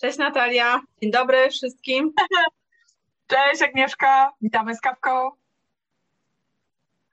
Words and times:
Cześć 0.00 0.18
Natalia, 0.18 0.80
dzień 1.02 1.10
dobry 1.10 1.50
wszystkim. 1.50 2.12
Cześć 3.30 3.62
Agnieszka, 3.62 4.32
witamy 4.40 4.74
z 4.74 4.80
kawką. 4.80 5.30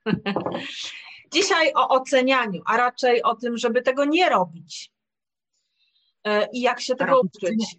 Dzisiaj 1.32 1.72
o 1.74 1.88
ocenianiu, 1.88 2.62
a 2.66 2.76
raczej 2.76 3.22
o 3.22 3.34
tym, 3.34 3.58
żeby 3.58 3.82
tego 3.82 4.04
nie 4.04 4.28
robić. 4.28 4.90
E, 6.24 6.48
I 6.52 6.60
jak 6.60 6.80
się 6.80 6.94
tego 6.94 7.10
robić 7.10 7.34
uczyć. 7.36 7.76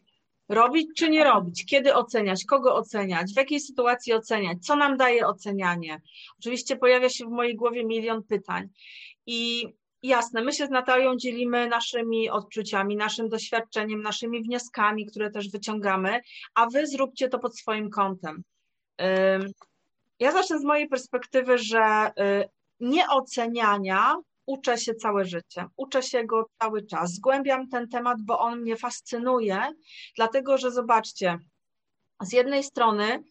Robić 0.50 0.88
czy 0.98 1.10
nie 1.10 1.24
robić? 1.24 1.66
Kiedy 1.66 1.96
oceniać? 1.96 2.46
Kogo 2.46 2.76
oceniać? 2.76 3.34
W 3.34 3.38
jakiej 3.38 3.60
sytuacji 3.60 4.14
oceniać? 4.14 4.66
Co 4.66 4.76
nam 4.76 4.98
daje 4.98 5.28
ocenianie? 5.28 6.02
Oczywiście 6.40 6.76
pojawia 6.76 7.10
się 7.10 7.26
w 7.26 7.30
mojej 7.30 7.56
głowie 7.56 7.86
milion 7.86 8.24
pytań. 8.24 8.70
I 9.26 9.68
Jasne, 10.04 10.42
my 10.42 10.54
się 10.54 10.68
z 10.68 10.70
Natalią 10.70 11.16
dzielimy 11.18 11.68
naszymi 11.68 12.30
odczuciami, 12.30 12.96
naszym 12.96 13.30
doświadczeniem, 13.30 14.02
naszymi 14.02 14.44
wnioskami, 14.44 15.06
które 15.06 15.32
też 15.32 15.50
wyciągamy, 15.50 16.20
a 16.56 16.66
wy 16.66 16.88
zróbcie 16.88 17.30
to 17.30 17.40
pod 17.40 17.58
swoim 17.58 17.90
kątem. 17.90 18.44
Ja 20.20 20.32
zacznę 20.32 20.60
z 20.60 20.64
mojej 20.64 20.88
perspektywy, 20.88 21.58
że 21.58 22.12
y, 22.20 22.50
nieoceniania 22.80 24.16
uczę 24.46 24.78
się 24.78 24.96
całe 24.96 25.26
życie, 25.26 25.66
uczę 25.78 26.04
się 26.04 26.26
go 26.26 26.50
cały 26.62 26.86
czas. 26.86 27.14
Zgłębiam 27.14 27.70
ten 27.70 27.90
temat, 27.90 28.18
bo 28.22 28.40
on 28.40 28.62
mnie 28.62 28.76
fascynuje, 28.76 29.62
dlatego 30.16 30.58
że 30.58 30.72
zobaczcie, 30.72 31.38
z 32.22 32.34
jednej 32.34 32.64
strony 32.64 33.24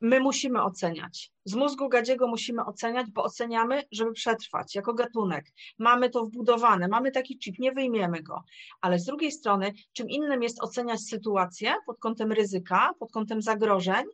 my 0.00 0.20
musimy 0.20 0.62
oceniać. 0.62 1.32
Z 1.44 1.54
mózgu 1.54 1.88
gadziego 1.88 2.26
musimy 2.26 2.64
oceniać, 2.64 3.10
bo 3.10 3.22
oceniamy, 3.22 3.82
żeby 3.92 4.12
przetrwać 4.12 4.74
jako 4.74 4.94
gatunek. 4.94 5.44
Mamy 5.78 6.10
to 6.10 6.24
wbudowane, 6.24 6.88
mamy 6.88 7.10
taki 7.10 7.38
chip, 7.38 7.58
nie 7.58 7.72
wyjmiemy 7.72 8.22
go. 8.22 8.42
Ale 8.80 8.98
z 8.98 9.04
drugiej 9.04 9.32
strony, 9.32 9.72
czym 9.92 10.08
innym 10.08 10.42
jest 10.42 10.62
oceniać 10.62 11.00
sytuację 11.00 11.74
pod 11.86 11.98
kątem 11.98 12.32
ryzyka, 12.32 12.90
pod 12.98 13.12
kątem 13.12 13.42
zagrożeń, 13.42 14.04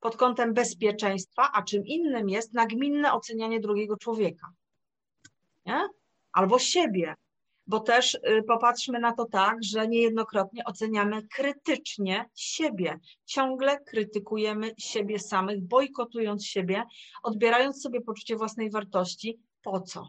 pod 0.00 0.16
kątem 0.16 0.54
bezpieczeństwa, 0.54 1.50
a 1.52 1.62
czym 1.62 1.86
innym 1.86 2.28
jest 2.28 2.54
nagminne 2.54 3.12
ocenianie 3.12 3.60
drugiego 3.60 3.96
człowieka. 3.96 4.46
Nie? 5.66 5.88
Albo 6.32 6.58
siebie, 6.58 7.14
bo 7.66 7.80
też 7.80 8.14
y, 8.14 8.42
popatrzmy 8.48 8.98
na 8.98 9.12
to 9.12 9.24
tak, 9.24 9.56
że 9.64 9.88
niejednokrotnie 9.88 10.64
oceniamy 10.64 11.28
krytycznie 11.28 12.30
siebie. 12.34 12.98
Ciągle 13.24 13.80
krytykujemy 13.80 14.74
siebie 14.78 15.18
samych, 15.18 15.62
bojkotując 15.62 16.46
siebie, 16.46 16.84
odbierając 17.22 17.82
sobie 17.82 18.00
poczucie 18.00 18.36
własnej 18.36 18.70
wartości. 18.70 19.38
Po 19.62 19.80
co? 19.80 20.08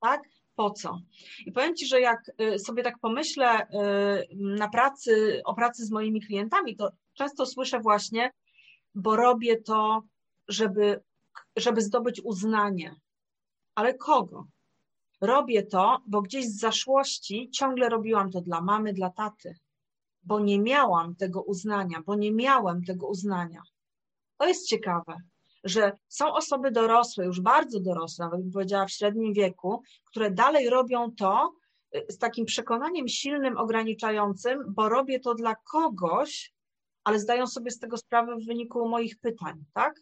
Tak? 0.00 0.22
Po 0.54 0.70
co? 0.70 1.00
I 1.46 1.52
powiem 1.52 1.76
Ci, 1.76 1.86
że 1.86 2.00
jak 2.00 2.30
y, 2.40 2.58
sobie 2.58 2.82
tak 2.82 2.98
pomyślę 2.98 3.62
y, 3.62 3.66
na 4.36 4.68
pracy, 4.68 5.42
o 5.44 5.54
pracy 5.54 5.86
z 5.86 5.90
moimi 5.90 6.20
klientami, 6.20 6.76
to 6.76 6.90
często 7.14 7.46
słyszę 7.46 7.80
właśnie, 7.80 8.32
bo 8.94 9.16
robię 9.16 9.62
to, 9.62 10.02
żeby, 10.48 11.00
żeby 11.56 11.80
zdobyć 11.80 12.20
uznanie. 12.24 12.94
Ale 13.74 13.94
kogo? 13.94 14.46
Robię 15.20 15.62
to, 15.62 15.98
bo 16.06 16.22
gdzieś 16.22 16.46
z 16.46 16.60
zaszłości 16.60 17.50
ciągle 17.50 17.88
robiłam 17.88 18.30
to 18.30 18.40
dla 18.40 18.60
mamy, 18.60 18.92
dla 18.92 19.10
taty, 19.10 19.54
bo 20.22 20.40
nie 20.40 20.60
miałam 20.60 21.16
tego 21.16 21.42
uznania, 21.42 22.02
bo 22.06 22.14
nie 22.14 22.32
miałem 22.32 22.84
tego 22.84 23.08
uznania. 23.08 23.62
To 24.38 24.46
jest 24.46 24.66
ciekawe, 24.66 25.16
że 25.64 25.92
są 26.08 26.32
osoby 26.32 26.70
dorosłe, 26.70 27.24
już 27.24 27.40
bardzo 27.40 27.80
dorosłe, 27.80 28.24
nawet 28.24 28.40
bym 28.40 28.52
powiedziała 28.52 28.86
w 28.86 28.90
średnim 28.90 29.32
wieku, 29.32 29.82
które 30.04 30.30
dalej 30.30 30.70
robią 30.70 31.12
to 31.18 31.52
y, 31.96 32.06
z 32.08 32.18
takim 32.18 32.46
przekonaniem 32.46 33.08
silnym, 33.08 33.58
ograniczającym, 33.58 34.64
bo 34.68 34.88
robię 34.88 35.20
to 35.20 35.34
dla 35.34 35.54
kogoś, 35.54 36.52
ale 37.04 37.18
zdają 37.18 37.46
sobie 37.46 37.70
z 37.70 37.78
tego 37.78 37.96
sprawę 37.96 38.36
w 38.36 38.46
wyniku 38.46 38.88
moich 38.88 39.18
pytań, 39.18 39.64
tak? 39.74 40.00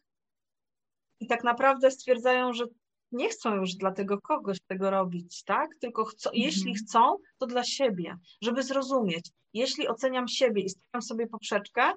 I 1.20 1.26
tak 1.26 1.44
naprawdę 1.44 1.90
stwierdzają, 1.90 2.52
że 2.52 2.66
nie 3.12 3.28
chcą 3.28 3.54
już 3.54 3.74
dla 3.74 3.92
tego 3.92 4.20
kogoś 4.20 4.58
tego 4.60 4.90
robić, 4.90 5.44
tak? 5.44 5.70
Tylko 5.80 6.04
chcą, 6.04 6.30
mhm. 6.30 6.44
jeśli 6.44 6.74
chcą, 6.74 7.16
to 7.38 7.46
dla 7.46 7.64
siebie, 7.64 8.16
żeby 8.42 8.62
zrozumieć. 8.62 9.30
Jeśli 9.54 9.88
oceniam 9.88 10.28
siebie 10.28 10.62
i 10.62 10.68
stawiam 10.68 11.02
sobie 11.02 11.26
poprzeczkę, 11.26 11.92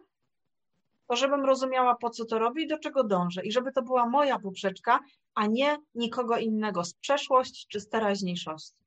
to 1.08 1.16
żebym 1.16 1.46
rozumiała, 1.46 1.96
po 1.96 2.10
co 2.10 2.26
to 2.26 2.40
robię 2.40 2.64
i 2.64 2.68
do 2.68 2.80
czego 2.80 3.04
dążę. 3.04 3.46
I 3.46 3.52
żeby 3.52 3.72
to 3.72 3.82
była 3.82 4.06
moja 4.06 4.40
poprzeczka, 4.40 5.00
a 5.36 5.48
nie 5.48 5.78
nikogo 5.96 6.38
innego 6.38 6.84
z 6.84 6.94
przeszłości 6.94 7.66
czy 7.70 7.80
z 7.80 7.90
teraźniejszości. 7.90 8.82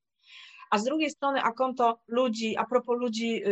A 0.70 0.78
z 0.78 0.84
drugiej 0.84 1.10
strony, 1.10 1.42
a 1.42 1.52
konto 1.52 1.98
ludzi, 2.08 2.56
a 2.56 2.64
propos 2.64 2.98
ludzi 2.98 3.42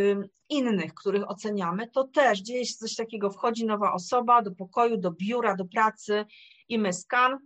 innych, 0.49 0.93
których 0.93 1.29
oceniamy, 1.29 1.87
to 1.87 2.03
też 2.03 2.39
dzieje 2.39 2.65
się 2.65 2.73
coś 2.73 2.95
takiego, 2.95 3.29
wchodzi 3.29 3.65
nowa 3.65 3.93
osoba 3.93 4.41
do 4.41 4.51
pokoju, 4.51 4.97
do 4.97 5.11
biura, 5.11 5.55
do 5.55 5.65
pracy 5.65 6.25
i 6.69 6.79
my 6.79 6.93
skan, 6.93 7.37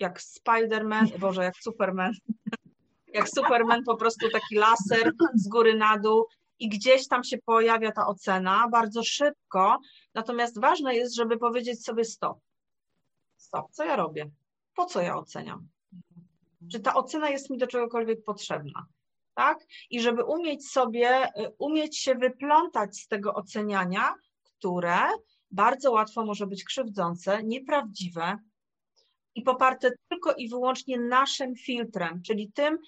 jak 0.00 0.20
Spider-Man, 0.20 1.18
Boże, 1.18 1.44
jak 1.44 1.56
Superman, 1.56 2.12
jak 3.14 3.28
Superman, 3.28 3.84
po 3.84 3.96
prostu 3.96 4.30
taki 4.30 4.54
laser 4.54 5.12
z 5.34 5.48
góry 5.48 5.74
na 5.74 5.98
dół 5.98 6.26
i 6.58 6.68
gdzieś 6.68 7.08
tam 7.08 7.24
się 7.24 7.38
pojawia 7.38 7.92
ta 7.92 8.06
ocena 8.06 8.68
bardzo 8.68 9.04
szybko, 9.04 9.78
natomiast 10.14 10.60
ważne 10.60 10.94
jest, 10.94 11.14
żeby 11.14 11.38
powiedzieć 11.38 11.84
sobie 11.84 12.04
stop. 12.04 12.38
Stop, 13.36 13.70
co 13.70 13.84
ja 13.84 13.96
robię? 13.96 14.30
Po 14.74 14.86
co 14.86 15.00
ja 15.00 15.16
oceniam? 15.16 15.68
Czy 16.72 16.80
ta 16.80 16.94
ocena 16.94 17.30
jest 17.30 17.50
mi 17.50 17.58
do 17.58 17.66
czegokolwiek 17.66 18.24
potrzebna? 18.24 18.86
Tak? 19.34 19.58
I 19.90 20.00
żeby 20.00 20.24
umieć 20.24 20.68
sobie, 20.68 21.24
y, 21.26 21.54
umieć 21.58 21.98
się 21.98 22.14
wyplątać 22.14 22.98
z 22.98 23.08
tego 23.08 23.34
oceniania, 23.34 24.14
które 24.42 24.98
bardzo 25.50 25.92
łatwo 25.92 26.24
może 26.24 26.46
być 26.46 26.64
krzywdzące, 26.64 27.42
nieprawdziwe, 27.44 28.38
i 29.34 29.42
poparte 29.42 29.90
tylko 30.08 30.32
i 30.32 30.48
wyłącznie 30.48 30.98
naszym 30.98 31.56
filtrem, 31.56 32.22
czyli 32.22 32.52
tym, 32.52 32.78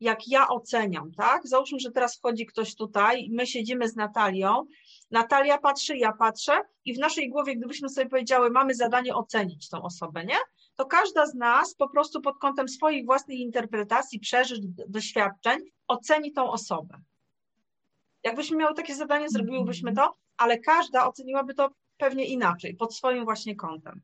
jak 0.00 0.28
ja 0.28 0.48
oceniam, 0.48 1.12
tak? 1.12 1.48
Załóżmy, 1.48 1.78
że 1.80 1.90
teraz 1.90 2.18
wchodzi 2.18 2.46
ktoś 2.46 2.74
tutaj, 2.74 3.28
my 3.30 3.46
siedzimy 3.46 3.88
z 3.88 3.96
Natalią, 3.96 4.66
Natalia 5.10 5.58
patrzy, 5.58 5.96
ja 5.96 6.12
patrzę 6.12 6.60
i 6.84 6.94
w 6.94 6.98
naszej 6.98 7.30
głowie, 7.30 7.56
gdybyśmy 7.56 7.88
sobie 7.88 8.08
powiedziały, 8.08 8.50
mamy 8.50 8.74
zadanie 8.74 9.14
ocenić 9.14 9.68
tą 9.68 9.82
osobę, 9.82 10.24
nie? 10.24 10.36
To 10.76 10.86
każda 10.86 11.26
z 11.26 11.34
nas 11.34 11.74
po 11.74 11.88
prostu 11.88 12.20
pod 12.20 12.38
kątem 12.38 12.68
swoich 12.68 13.04
własnych 13.04 13.38
interpretacji, 13.38 14.20
przeżyć, 14.20 14.60
doświadczeń 14.88 15.58
oceni 15.88 16.32
tą 16.32 16.50
osobę. 16.50 16.98
Jakbyśmy 18.24 18.56
miały 18.56 18.74
takie 18.74 18.94
zadanie, 18.94 19.28
zrobiłybyśmy 19.28 19.94
to, 19.94 20.14
ale 20.36 20.58
każda 20.58 21.06
oceniłaby 21.06 21.54
to 21.54 21.70
pewnie 21.96 22.26
inaczej, 22.26 22.76
pod 22.76 22.94
swoim 22.94 23.24
właśnie 23.24 23.56
kątem 23.56 24.02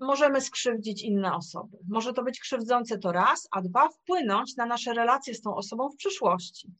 możemy 0.00 0.40
skrzywdzić 0.40 1.02
inne 1.02 1.34
osoby. 1.34 1.78
Może 1.88 2.12
to 2.12 2.22
być 2.22 2.40
krzywdzące 2.40 2.98
to 2.98 3.12
raz, 3.12 3.48
a 3.50 3.62
dwa, 3.62 3.88
wpłynąć 3.88 4.56
na 4.56 4.66
nasze 4.66 4.94
relacje 4.94 5.34
z 5.34 5.40
tą 5.40 5.54
osobą 5.54 5.88
w 5.90 5.96
przyszłości, 5.96 6.72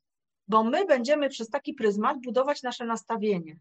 bo 0.49 0.65
my 0.65 0.87
będziemy 0.87 1.29
przez 1.29 1.49
taki 1.49 1.75
pryzmat 1.75 2.21
budować 2.21 2.63
nasze 2.63 2.85
nastawienie. 2.85 3.59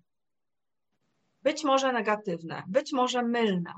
Być 1.43 1.63
może 1.63 1.93
negatywne, 1.93 2.63
być 2.67 2.93
może 2.93 3.23
mylne, 3.23 3.73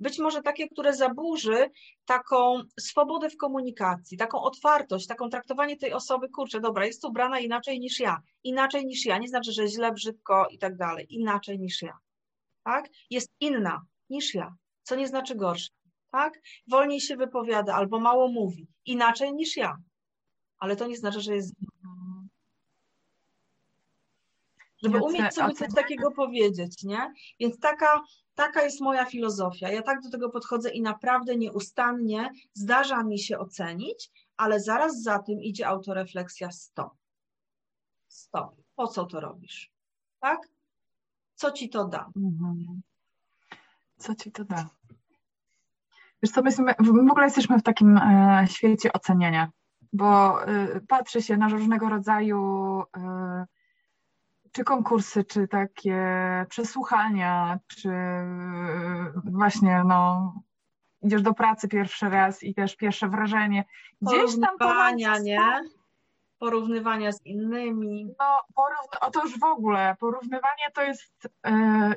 być 0.00 0.18
może 0.18 0.42
takie, 0.42 0.68
które 0.68 0.94
zaburzy 0.94 1.70
taką 2.04 2.62
swobodę 2.80 3.30
w 3.30 3.36
komunikacji, 3.36 4.18
taką 4.18 4.40
otwartość, 4.40 5.06
taką 5.06 5.28
traktowanie 5.28 5.76
tej 5.76 5.92
osoby, 5.92 6.28
kurczę, 6.28 6.60
dobra, 6.60 6.86
jest 6.86 7.04
ubrana 7.04 7.38
inaczej 7.38 7.80
niż 7.80 8.00
ja, 8.00 8.22
inaczej 8.44 8.86
niż 8.86 9.06
ja, 9.06 9.18
nie 9.18 9.28
znaczy, 9.28 9.52
że 9.52 9.68
źle, 9.68 9.92
brzydko 9.92 10.46
i 10.50 10.58
tak 10.58 10.76
dalej, 10.76 11.06
inaczej 11.10 11.58
niż 11.58 11.82
ja, 11.82 11.98
tak? 12.64 12.88
Jest 13.10 13.32
inna 13.40 13.82
niż 14.10 14.34
ja 14.34 14.56
co 14.86 14.96
nie 14.96 15.08
znaczy 15.08 15.34
gorsze, 15.34 15.68
tak? 16.12 16.40
Wolniej 16.68 17.00
się 17.00 17.16
wypowiada 17.16 17.74
albo 17.74 18.00
mało 18.00 18.28
mówi, 18.28 18.66
inaczej 18.84 19.34
niż 19.34 19.56
ja, 19.56 19.76
ale 20.58 20.76
to 20.76 20.86
nie 20.86 20.96
znaczy, 20.96 21.20
że 21.20 21.34
jest. 21.34 21.54
Żeby 24.82 24.98
umieć 24.98 25.34
sobie 25.34 25.54
coś 25.54 25.74
takiego 25.74 26.10
powiedzieć, 26.10 26.82
nie? 26.82 27.12
Więc 27.40 27.58
taka, 27.58 28.02
taka 28.34 28.62
jest 28.62 28.80
moja 28.80 29.04
filozofia. 29.04 29.72
Ja 29.72 29.82
tak 29.82 30.00
do 30.00 30.10
tego 30.10 30.30
podchodzę 30.30 30.70
i 30.70 30.82
naprawdę 30.82 31.36
nieustannie 31.36 32.30
zdarza 32.54 33.02
mi 33.02 33.18
się 33.18 33.38
ocenić, 33.38 34.10
ale 34.36 34.60
zaraz 34.60 35.02
za 35.02 35.18
tym 35.18 35.42
idzie 35.42 35.68
autorefleksja 35.68 36.50
stop. 36.50 36.92
Stop. 38.08 38.54
Po 38.76 38.88
co 38.88 39.04
to 39.04 39.20
robisz? 39.20 39.70
Tak? 40.20 40.48
Co 41.34 41.50
ci 41.52 41.68
to 41.68 41.84
da? 41.84 42.10
Mhm. 42.16 42.82
Co 43.96 44.14
ci 44.14 44.32
to 44.32 44.44
da? 44.44 44.66
Wiesz 46.22 46.32
co, 46.32 46.42
my 46.42 46.74
w 46.78 47.10
ogóle 47.10 47.24
jesteśmy 47.24 47.58
w 47.58 47.62
takim 47.62 47.96
e, 47.96 48.44
świecie 48.50 48.92
oceniania, 48.92 49.50
bo 49.92 50.42
e, 50.46 50.80
patrzy 50.80 51.22
się 51.22 51.36
na 51.36 51.48
różnego 51.48 51.88
rodzaju 51.88 52.82
e, 52.96 53.46
czy 54.52 54.64
konkursy, 54.64 55.24
czy 55.24 55.48
takie 55.48 55.96
przesłuchania, 56.48 57.58
czy 57.66 57.90
właśnie 59.24 59.82
no 59.84 60.34
idziesz 61.02 61.22
do 61.22 61.34
pracy 61.34 61.68
pierwszy 61.68 62.08
raz 62.08 62.42
i 62.42 62.54
też 62.54 62.76
pierwsze 62.76 63.08
wrażenie. 63.08 63.64
Gdzieś 64.02 64.40
tam 64.40 64.58
ponad, 64.58 65.22
nie? 65.22 65.60
Porównywania 66.38 67.12
z 67.12 67.26
innymi. 67.26 68.14
No, 68.18 68.40
porówny- 68.54 68.98
o 69.00 69.10
to 69.10 69.22
już 69.22 69.38
w 69.38 69.44
ogóle, 69.44 69.96
porównywanie 70.00 70.70
to 70.74 70.82
jest, 70.82 71.28
yy, 71.44 71.50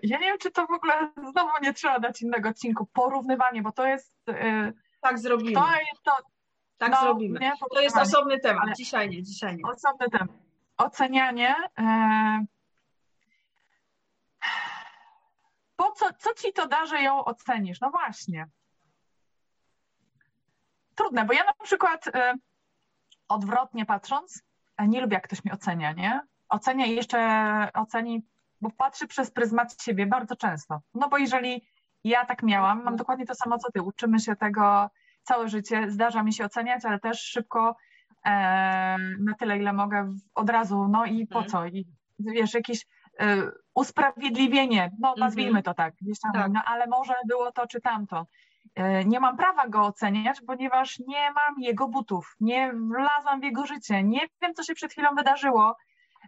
ja 0.03 0.18
nie 0.18 0.25
wiem, 0.25 0.38
czy 0.38 0.51
to 0.51 0.65
w 0.68 0.71
ogóle 0.71 1.12
znowu 1.31 1.50
nie 1.62 1.74
trzeba 1.74 2.00
dać 2.00 2.21
innego 2.21 2.50
odcinku, 2.50 2.86
porównywanie, 2.94 3.62
bo 3.62 3.71
to 3.71 3.86
jest, 3.86 4.13
yy, 4.27 4.74
Tak 5.01 5.19
zrobimy. 5.19 5.53
to 5.53 5.68
jest 5.80 6.03
to, 6.03 6.12
tak 6.77 6.91
no, 6.91 7.01
zrobimy. 7.01 7.39
nie, 7.39 7.53
To 7.74 7.81
jest 7.81 7.97
osobny 7.97 8.39
temat. 8.39 8.63
Ale- 8.63 8.74
Dzisiaj 8.74 9.09
nie, 9.09 9.24
dzisiaj 9.24 9.57
nie. 9.57 9.63
osobny 9.71 10.09
temat. 10.09 10.30
Ocenianie, 10.77 11.56
yy, 11.77 12.45
po 15.75 15.91
co, 15.91 16.06
co 16.19 16.33
ci 16.33 16.53
to 16.53 16.68
da, 16.68 16.86
że 16.86 17.01
ją 17.01 17.25
ocenisz? 17.25 17.81
No 17.81 17.89
właśnie. 17.89 18.47
Trudne, 20.95 21.25
bo 21.25 21.33
ja 21.33 21.44
na 21.44 21.53
przykład 21.63 22.06
yy, 22.06 22.33
odwrotnie 23.30 23.86
patrząc, 23.86 24.44
e, 24.78 24.88
nie 24.88 25.02
lubię, 25.02 25.14
jak 25.14 25.24
ktoś 25.24 25.44
mnie 25.46 25.54
ocenia, 25.54 25.92
nie? 25.92 26.22
Ocenia 26.50 26.86
i 26.86 26.96
jeszcze 26.96 27.20
oceni, 27.74 28.26
bo 28.62 28.70
patrzy 28.78 29.08
przez 29.08 29.31
pryzmat 29.31 29.81
siebie 29.84 30.06
bardzo 30.08 30.36
często. 30.36 30.81
No 30.94 31.10
bo 31.10 31.18
jeżeli 31.18 31.62
ja 32.04 32.26
tak 32.26 32.44
miałam, 32.44 32.84
mam 32.84 32.96
dokładnie 32.96 33.26
to 33.26 33.36
samo 33.36 33.58
co 33.58 33.72
ty, 33.72 33.81
uczymy 33.81 34.20
się 34.20 34.36
tego 34.36 34.90
całe 35.24 35.48
życie, 35.50 35.92
zdarza 35.92 36.24
mi 36.24 36.34
się 36.34 36.46
oceniać, 36.46 36.86
ale 36.86 37.00
też 37.00 37.22
szybko 37.22 37.76
e, 38.26 38.31
na 39.20 39.34
tyle, 39.40 39.58
ile 39.58 39.74
mogę 39.74 40.10
od 40.36 40.50
razu, 40.50 40.88
no 40.88 41.06
i 41.06 41.28
po 41.28 41.40
Mhm. 41.40 41.52
co? 41.52 41.66
I 41.66 41.86
wiesz, 42.20 42.54
jakieś 42.54 42.86
e, 43.20 43.25
usprawiedliwienie, 43.74 44.92
no 45.00 45.14
nazwijmy 45.18 45.50
Mhm. 45.50 45.64
to 45.64 45.74
tak, 45.74 45.94
gdzieś 46.02 46.20
tam, 46.20 46.34
Tak. 46.34 46.52
no 46.52 46.62
ale 46.66 46.88
może 46.88 47.14
było 47.28 47.52
to 47.52 47.68
czy 47.68 47.82
tamto. 47.82 48.25
E, 48.75 49.06
Nie 49.06 49.19
mam 49.19 49.38
prawa 49.38 49.68
go 49.68 49.81
oceniać, 49.81 50.42
ponieważ 50.48 51.00
nie 51.00 51.31
mam 51.31 51.56
jego 51.60 51.88
butów, 51.88 52.36
nie 52.39 52.74
wlazłam 52.74 53.42
w 53.42 53.44
jego 53.44 53.66
życie, 53.66 54.04
nie 54.04 54.21
wiem, 54.42 54.54
co 54.54 54.63
się 54.63 54.74
przed 54.74 54.92
chwilą 54.92 55.10
wydarzyło, 55.16 55.75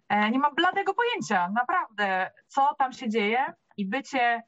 E, 0.09 0.31
nie 0.31 0.39
mam 0.39 0.55
bladego 0.55 0.93
pojęcia, 0.93 1.49
naprawdę, 1.49 2.31
co 2.47 2.75
tam 2.77 2.93
się 2.93 3.09
dzieje 3.09 3.53
i 3.77 3.85
bycie 3.85 4.43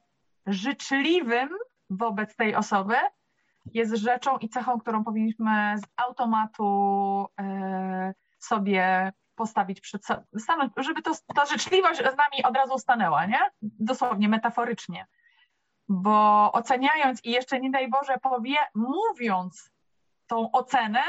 życzliwym 0.46 1.50
wobec 1.90 2.36
tej 2.36 2.56
osoby 2.56 2.96
jest 3.74 3.96
rzeczą 3.96 4.38
i 4.38 4.50
cechą, 4.50 4.80
którą 4.80 5.04
powinniśmy 5.04 5.76
z 5.78 5.82
automatu 5.98 7.26
e, 7.40 8.14
sobie 8.40 9.12
postawić 9.36 9.82
przed 9.82 10.06
sobą, 10.06 10.22
żeby 10.78 11.02
to, 11.02 11.12
ta 11.36 11.46
życzliwość 11.46 12.00
z 12.00 12.18
nami 12.18 12.44
od 12.44 12.56
razu 12.56 12.78
stanęła, 12.78 13.26
nie? 13.26 13.40
Dosłownie, 13.62 14.30
metaforycznie. 14.30 15.06
Bo 15.90 16.52
oceniając 16.52 17.26
i 17.26 17.32
jeszcze 17.32 17.60
nie 17.60 17.72
daj 17.72 17.90
Boże 17.90 18.18
powie, 18.22 18.56
mówiąc 18.76 19.72
tą 20.28 20.52
ocenę, 20.52 21.02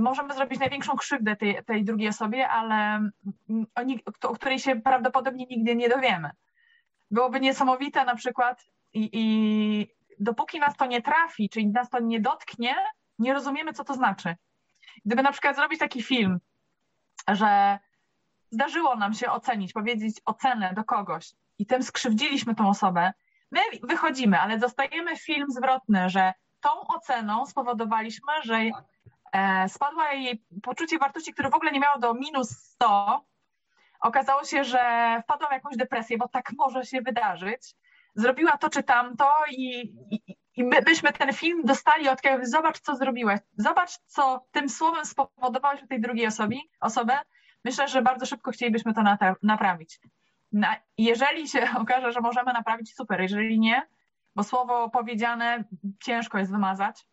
możemy 0.00 0.34
zrobić 0.34 0.60
największą 0.60 0.96
krzywdę 0.96 1.36
tej, 1.36 1.64
tej 1.64 1.84
drugiej 1.84 2.08
osobie, 2.08 2.48
ale 2.48 3.10
o, 3.74 4.28
o 4.28 4.34
której 4.34 4.58
się 4.58 4.76
prawdopodobnie 4.76 5.46
nigdy 5.46 5.76
nie 5.76 5.88
dowiemy. 5.88 6.30
Byłoby 7.10 7.40
niesamowite 7.40 8.04
na 8.04 8.14
przykład 8.14 8.64
i, 8.92 9.10
i 9.12 9.88
dopóki 10.20 10.60
nas 10.60 10.76
to 10.76 10.86
nie 10.86 11.02
trafi, 11.02 11.48
czyli 11.48 11.66
nas 11.66 11.90
to 11.90 12.00
nie 12.00 12.20
dotknie, 12.20 12.74
nie 13.18 13.34
rozumiemy, 13.34 13.72
co 13.72 13.84
to 13.84 13.94
znaczy. 13.94 14.36
Gdyby 15.04 15.22
na 15.22 15.32
przykład 15.32 15.56
zrobić 15.56 15.80
taki 15.80 16.02
film, 16.02 16.40
że 17.28 17.78
zdarzyło 18.50 18.96
nam 18.96 19.14
się 19.14 19.30
ocenić, 19.30 19.72
powiedzieć 19.72 20.20
ocenę 20.24 20.72
do 20.74 20.84
kogoś 20.84 21.32
i 21.58 21.66
tym 21.66 21.82
skrzywdziliśmy 21.82 22.54
tą 22.54 22.68
osobę, 22.68 23.12
my 23.54 23.60
wychodzimy, 23.82 24.40
ale 24.40 24.58
dostajemy 24.58 25.16
film 25.16 25.46
zwrotny, 25.48 26.10
że 26.10 26.32
tą 26.60 26.70
oceną 26.86 27.46
spowodowaliśmy, 27.46 28.32
że 28.42 28.60
e, 29.32 29.68
spadła 29.68 30.12
jej 30.12 30.44
poczucie 30.62 30.98
wartości, 30.98 31.32
które 31.32 31.50
w 31.50 31.54
ogóle 31.54 31.72
nie 31.72 31.80
miało 31.80 31.98
do 31.98 32.14
minus 32.14 32.50
100. 32.50 33.24
Okazało 34.00 34.44
się, 34.44 34.64
że 34.64 34.82
wpadła 35.24 35.48
w 35.48 35.52
jakąś 35.52 35.76
depresję, 35.76 36.18
bo 36.18 36.28
tak 36.28 36.52
może 36.58 36.84
się 36.84 37.00
wydarzyć. 37.02 37.74
Zrobiła 38.14 38.58
to 38.58 38.70
czy 38.70 38.82
tamto 38.82 39.30
i, 39.50 39.80
i, 40.10 40.36
i 40.56 40.64
my 40.64 40.82
byśmy 40.82 41.12
ten 41.12 41.32
film 41.32 41.62
dostali 41.64 42.08
od 42.08 42.22
kogoś, 42.22 42.48
zobacz 42.48 42.80
co 42.80 42.96
zrobiłeś, 42.96 43.40
zobacz 43.58 43.90
co 44.06 44.46
tym 44.52 44.68
słowem 44.68 45.04
spowodowałeś 45.04 45.82
u 45.82 45.86
tej 45.86 46.00
drugiej 46.00 46.26
osobie, 46.26 46.56
osobę. 46.80 47.18
Myślę, 47.64 47.88
że 47.88 48.02
bardzo 48.02 48.26
szybko 48.26 48.50
chcielibyśmy 48.50 48.94
to 48.94 49.02
naprawić. 49.42 50.00
Na, 50.54 50.76
jeżeli 50.98 51.48
się 51.48 51.68
okaże, 51.82 52.12
że 52.12 52.20
możemy 52.20 52.52
naprawić, 52.52 52.94
super. 52.94 53.20
Jeżeli 53.20 53.58
nie, 53.58 53.82
bo 54.36 54.44
słowo 54.44 54.90
powiedziane 54.90 55.64
ciężko 56.02 56.38
jest 56.38 56.52
wymazać. 56.52 57.06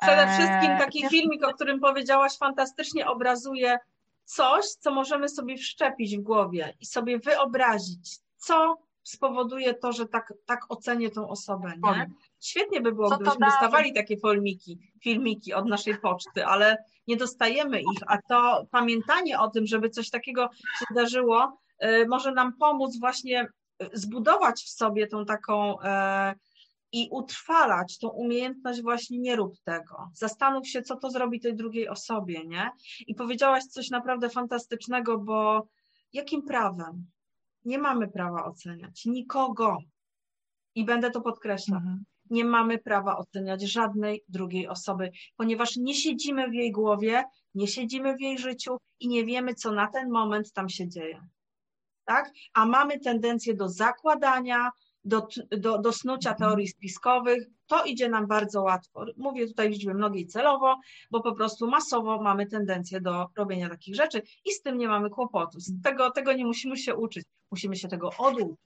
Przede 0.00 0.22
Eee, 0.22 0.34
wszystkim 0.34 0.78
taki 0.78 1.00
ciężko- 1.00 1.10
filmik, 1.10 1.44
o 1.44 1.54
którym 1.54 1.80
powiedziałaś, 1.80 2.38
fantastycznie 2.38 3.06
obrazuje 3.06 3.78
coś, 4.24 4.64
co 4.64 4.90
możemy 4.90 5.28
sobie 5.28 5.56
wszczepić 5.56 6.16
w 6.16 6.20
głowie 6.20 6.74
i 6.80 6.86
sobie 6.86 7.18
wyobrazić, 7.18 8.18
co 8.36 8.76
spowoduje 9.02 9.74
to, 9.74 9.92
że 9.92 10.06
tak, 10.08 10.32
tak 10.46 10.60
ocenię 10.68 11.10
tą 11.10 11.28
osobę. 11.28 11.72
Nie? 11.82 12.10
Świetnie 12.40 12.80
by 12.80 12.92
było, 12.92 13.08
gdybyśmy 13.08 13.46
dostawali 13.46 13.92
takie 13.92 14.16
filmiki, 14.16 14.78
filmiki 15.02 15.54
od 15.54 15.66
naszej 15.66 15.98
poczty, 15.98 16.46
ale 16.46 16.84
nie 17.06 17.16
dostajemy 17.16 17.80
ich, 17.80 18.00
a 18.06 18.18
to 18.28 18.66
pamiętanie 18.70 19.40
o 19.40 19.50
tym, 19.50 19.66
żeby 19.66 19.90
coś 19.90 20.10
takiego 20.10 20.50
się 20.78 20.84
zdarzyło, 20.90 21.58
może 22.08 22.32
nam 22.32 22.52
pomóc 22.56 22.98
właśnie 23.00 23.46
y, 23.82 23.88
zbudować 23.92 24.62
w 24.62 24.70
sobie 24.70 25.06
tą 25.06 25.24
taką 25.24 25.80
e, 25.80 26.34
i 26.92 27.08
utrwalać 27.10 27.98
tą 27.98 28.08
umiejętność 28.08 28.82
właśnie 28.82 29.18
nie 29.18 29.36
rób 29.36 29.54
tego. 29.64 30.10
Zastanów 30.14 30.68
się, 30.68 30.82
co 30.82 30.96
to 30.96 31.10
zrobi 31.10 31.40
tej 31.40 31.56
drugiej 31.56 31.88
osobie, 31.88 32.46
nie? 32.46 32.70
I 33.06 33.14
powiedziałaś 33.14 33.64
coś 33.64 33.90
naprawdę 33.90 34.30
fantastycznego, 34.30 35.18
bo 35.18 35.68
jakim 36.12 36.42
prawem? 36.42 37.06
Nie 37.64 37.78
mamy 37.78 38.08
prawa 38.08 38.44
oceniać 38.44 39.04
nikogo. 39.06 39.78
I 40.74 40.84
będę 40.84 41.10
to 41.10 41.20
podkreślać. 41.20 41.78
Mhm. 41.78 42.04
Nie 42.30 42.44
mamy 42.44 42.78
prawa 42.78 43.16
oceniać 43.16 43.62
żadnej 43.62 44.24
drugiej 44.28 44.68
osoby, 44.68 45.10
ponieważ 45.36 45.76
nie 45.76 45.94
siedzimy 45.94 46.50
w 46.50 46.54
jej 46.54 46.72
głowie, 46.72 47.24
nie 47.54 47.68
siedzimy 47.68 48.16
w 48.16 48.20
jej 48.20 48.38
życiu 48.38 48.76
i 49.00 49.08
nie 49.08 49.24
wiemy, 49.24 49.54
co 49.54 49.72
na 49.72 49.86
ten 49.86 50.10
moment 50.10 50.52
tam 50.52 50.68
się 50.68 50.88
dzieje. 50.88 51.20
Tak? 52.08 52.30
A 52.54 52.66
mamy 52.66 53.00
tendencję 53.00 53.54
do 53.54 53.68
zakładania, 53.68 54.70
do, 55.04 55.28
do, 55.50 55.78
do 55.78 55.92
snucia 55.92 56.34
teorii 56.34 56.68
spiskowych. 56.68 57.46
To 57.66 57.84
idzie 57.84 58.08
nam 58.08 58.26
bardzo 58.26 58.62
łatwo. 58.62 59.04
Mówię 59.16 59.46
tutaj 59.46 59.68
w 59.68 59.72
liczbie 59.72 59.94
mnogiej 59.94 60.26
celowo, 60.26 60.76
bo 61.10 61.20
po 61.20 61.34
prostu 61.34 61.70
masowo 61.70 62.22
mamy 62.22 62.46
tendencję 62.46 63.00
do 63.00 63.26
robienia 63.36 63.68
takich 63.68 63.94
rzeczy 63.94 64.22
i 64.44 64.52
z 64.52 64.62
tym 64.62 64.78
nie 64.78 64.88
mamy 64.88 65.10
kłopotu. 65.10 65.60
Z 65.60 65.82
tego, 65.82 66.10
tego 66.10 66.32
nie 66.32 66.46
musimy 66.46 66.76
się 66.76 66.96
uczyć. 66.96 67.24
Musimy 67.50 67.76
się 67.76 67.88
tego 67.88 68.10
oduczyć. 68.18 68.56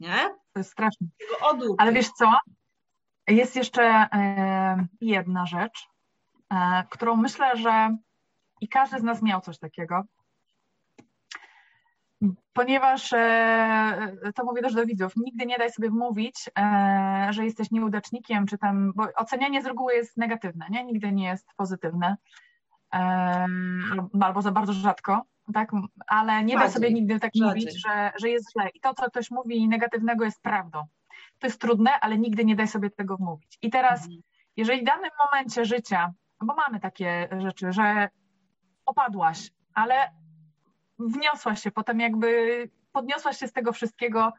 Nie? 0.00 0.34
To 0.52 0.60
jest 0.60 0.70
straszne. 0.70 1.06
Tego 1.18 1.48
oduczyć. 1.48 1.76
Ale 1.78 1.92
wiesz 1.92 2.08
co? 2.08 2.32
Jest 3.28 3.56
jeszcze 3.56 3.82
e, 3.82 4.86
jedna 5.00 5.46
rzecz, 5.46 5.86
e, 6.50 6.84
którą 6.90 7.16
myślę, 7.16 7.56
że 7.56 7.96
i 8.60 8.68
każdy 8.68 8.98
z 8.98 9.02
nas 9.02 9.22
miał 9.22 9.40
coś 9.40 9.58
takiego. 9.58 10.02
Ponieważ, 12.52 13.12
e, 13.12 14.12
to 14.34 14.44
mówię 14.44 14.62
też 14.62 14.74
do 14.74 14.86
widzów, 14.86 15.12
nigdy 15.16 15.46
nie 15.46 15.58
daj 15.58 15.70
sobie 15.72 15.90
wmówić, 15.90 16.50
e, 16.58 17.26
że 17.30 17.44
jesteś 17.44 17.70
nieudacznikiem, 17.70 18.46
czy 18.46 18.58
tam, 18.58 18.92
bo 18.96 19.04
ocenianie 19.16 19.62
z 19.62 19.66
reguły 19.66 19.94
jest 19.94 20.16
negatywne, 20.16 20.66
nie? 20.70 20.84
Nigdy 20.84 21.12
nie 21.12 21.24
jest 21.26 21.46
pozytywne. 21.56 22.16
E, 22.94 23.46
albo 24.20 24.42
za 24.42 24.52
bardzo 24.52 24.72
rzadko, 24.72 25.22
tak? 25.54 25.70
Ale 26.06 26.44
nie 26.44 26.54
da 26.54 26.60
Rzadziej, 26.60 26.74
sobie 26.74 26.92
nigdy 26.92 27.20
tak 27.20 27.30
rzadziej. 27.34 27.48
mówić, 27.48 27.82
że, 27.86 28.12
że 28.20 28.28
jest 28.28 28.52
źle. 28.52 28.68
I 28.74 28.80
to, 28.80 28.94
co 28.94 29.10
ktoś 29.10 29.30
mówi 29.30 29.68
negatywnego 29.68 30.24
jest 30.24 30.42
prawdą. 30.42 30.84
To 31.38 31.46
jest 31.46 31.60
trudne, 31.60 31.90
ale 32.00 32.18
nigdy 32.18 32.44
nie 32.44 32.56
daj 32.56 32.68
sobie 32.68 32.90
tego 32.90 33.16
wmówić. 33.16 33.58
I 33.62 33.70
teraz, 33.70 34.00
Mhm. 34.02 34.20
jeżeli 34.56 34.80
w 34.80 34.84
danym 34.84 35.10
momencie 35.24 35.64
życia, 35.64 36.12
bo 36.42 36.54
mamy 36.54 36.80
takie 36.80 37.28
rzeczy, 37.38 37.72
że 37.72 38.08
opadłaś, 38.86 39.50
ale 39.74 39.94
wniosłaś 40.98 41.62
się, 41.62 41.70
potem 41.70 42.00
jakby 42.00 42.70
podniosłaś 42.92 43.38
się 43.38 43.48
z 43.48 43.52
tego 43.52 43.72
wszystkiego. 43.72 44.32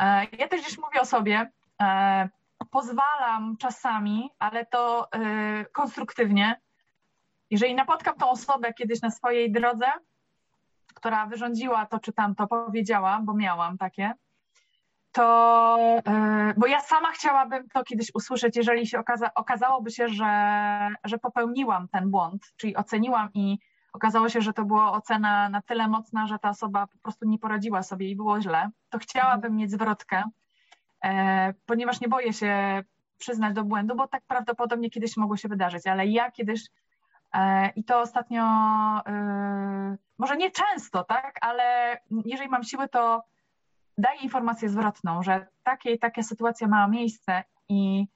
E, 0.00 0.26
Ja 0.38 0.48
też 0.48 0.60
gdzieś 0.60 0.78
mówię 0.78 1.00
o 1.00 1.04
sobie, 1.04 1.50
e, 1.82 2.28
pozwalam 2.70 3.56
czasami, 3.56 4.30
ale 4.38 4.66
to 4.66 5.12
e, 5.12 5.64
konstruktywnie. 5.64 6.60
Jeżeli 7.50 7.74
napotkam 7.74 8.16
tą 8.16 8.30
osobę 8.30 8.74
kiedyś 8.74 9.02
na 9.02 9.10
swojej 9.10 9.52
drodze, 9.52 9.86
która 10.94 11.26
wyrządziła 11.26 11.86
to 11.86 11.98
czy 11.98 12.12
tamto, 12.12 12.46
powiedziała, 12.46 13.20
bo 13.22 13.34
miałam 13.34 13.78
takie, 13.78 14.12
to, 15.12 15.76
bo 16.56 16.66
ja 16.66 16.80
sama 16.80 17.12
chciałabym 17.12 17.68
to 17.68 17.84
kiedyś 17.84 18.10
usłyszeć, 18.14 18.56
jeżeli 18.56 18.86
się 18.86 18.98
okaza, 18.98 19.34
okazałoby 19.34 19.90
się, 19.90 20.08
że, 20.08 20.88
że 21.04 21.18
popełniłam 21.18 21.88
ten 21.88 22.10
błąd, 22.10 22.52
czyli 22.56 22.76
oceniłam 22.76 23.28
i 23.34 23.58
okazało 23.98 24.28
się, 24.28 24.40
że 24.40 24.52
to 24.52 24.64
była 24.64 24.92
ocena 24.92 25.48
na 25.48 25.62
tyle 25.62 25.88
mocna, 25.88 26.26
że 26.26 26.38
ta 26.38 26.50
osoba 26.50 26.86
po 26.86 26.98
prostu 26.98 27.28
nie 27.28 27.38
poradziła 27.38 27.82
sobie 27.82 28.10
i 28.10 28.16
było 28.16 28.40
źle, 28.40 28.70
to 28.90 28.98
chciałabym 28.98 29.56
mieć 29.56 29.70
zwrotkę, 29.70 30.24
e, 31.04 31.54
ponieważ 31.66 32.00
nie 32.00 32.08
boję 32.08 32.32
się 32.32 32.84
przyznać 33.18 33.54
do 33.54 33.64
błędu, 33.64 33.96
bo 33.96 34.08
tak 34.08 34.22
prawdopodobnie 34.26 34.90
kiedyś 34.90 35.16
mogło 35.16 35.36
się 35.36 35.48
wydarzyć, 35.48 35.86
ale 35.86 36.06
ja 36.06 36.30
kiedyś 36.30 36.60
I 37.76 37.84
to 37.84 38.00
ostatnio, 38.00 38.42
może 40.18 40.36
nie 40.36 40.50
często, 40.50 41.04
tak, 41.04 41.38
ale 41.40 41.96
jeżeli 42.24 42.48
mam 42.48 42.64
siłę, 42.64 42.88
to 42.88 43.22
daję 43.98 44.20
informację 44.20 44.68
zwrotną, 44.68 45.22
że 45.22 45.46
takie, 45.62 45.98
taka 45.98 46.22
sytuacja 46.22 46.68
ma 46.68 46.88
miejsce 46.88 47.44
i 47.68 48.06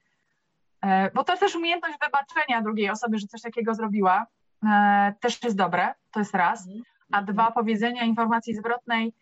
bo 1.14 1.24
to 1.24 1.36
też 1.36 1.56
umiejętność 1.56 1.98
wybaczenia 2.00 2.62
drugiej 2.62 2.90
osoby, 2.90 3.18
że 3.18 3.26
coś 3.26 3.42
takiego 3.42 3.74
zrobiła, 3.74 4.26
też 5.20 5.42
jest 5.42 5.56
dobre, 5.56 5.94
to 6.10 6.18
jest 6.18 6.34
raz. 6.34 6.66
Mhm. 6.66 6.82
A 7.12 7.22
dwa, 7.22 7.50
powiedzenia 7.50 8.02
informacji 8.02 8.54
zwrotnej, 8.54 9.14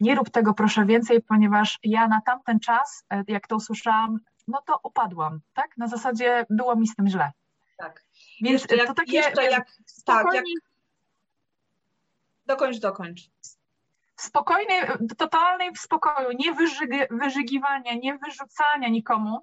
nie 0.00 0.14
rób 0.14 0.30
tego 0.30 0.54
proszę 0.54 0.86
więcej, 0.86 1.22
ponieważ 1.22 1.78
ja 1.82 2.08
na 2.08 2.20
tamten 2.20 2.60
czas, 2.60 3.04
e, 3.10 3.24
jak 3.28 3.46
to 3.46 3.56
usłyszałam, 3.56 4.18
no 4.48 4.62
to 4.66 4.80
upadłam, 4.82 5.40
tak? 5.54 5.76
Na 5.76 5.86
zasadzie 5.86 6.46
było 6.50 6.76
mi 6.76 6.88
z 6.88 6.96
tym 6.96 7.08
źle. 7.08 7.32
Tak. 7.78 8.04
Więc 8.40 8.52
jeszcze 8.52 8.76
jak, 8.76 8.86
to 8.86 8.94
takie 8.94 9.16
jeszcze 9.16 9.44
jak, 9.44 9.66
tak, 10.04 10.26
jak... 10.34 10.44
Dokończ, 12.46 12.78
dokończ. 12.78 13.20
Spokojnej, 14.16 14.80
totalnej 15.18 15.76
spokoju, 15.76 16.28
nie 16.38 16.52
wyżygi, 16.52 16.98
wyżygiwania, 17.10 17.94
nie 17.94 18.18
wyrzucania 18.18 18.88
nikomu, 18.88 19.40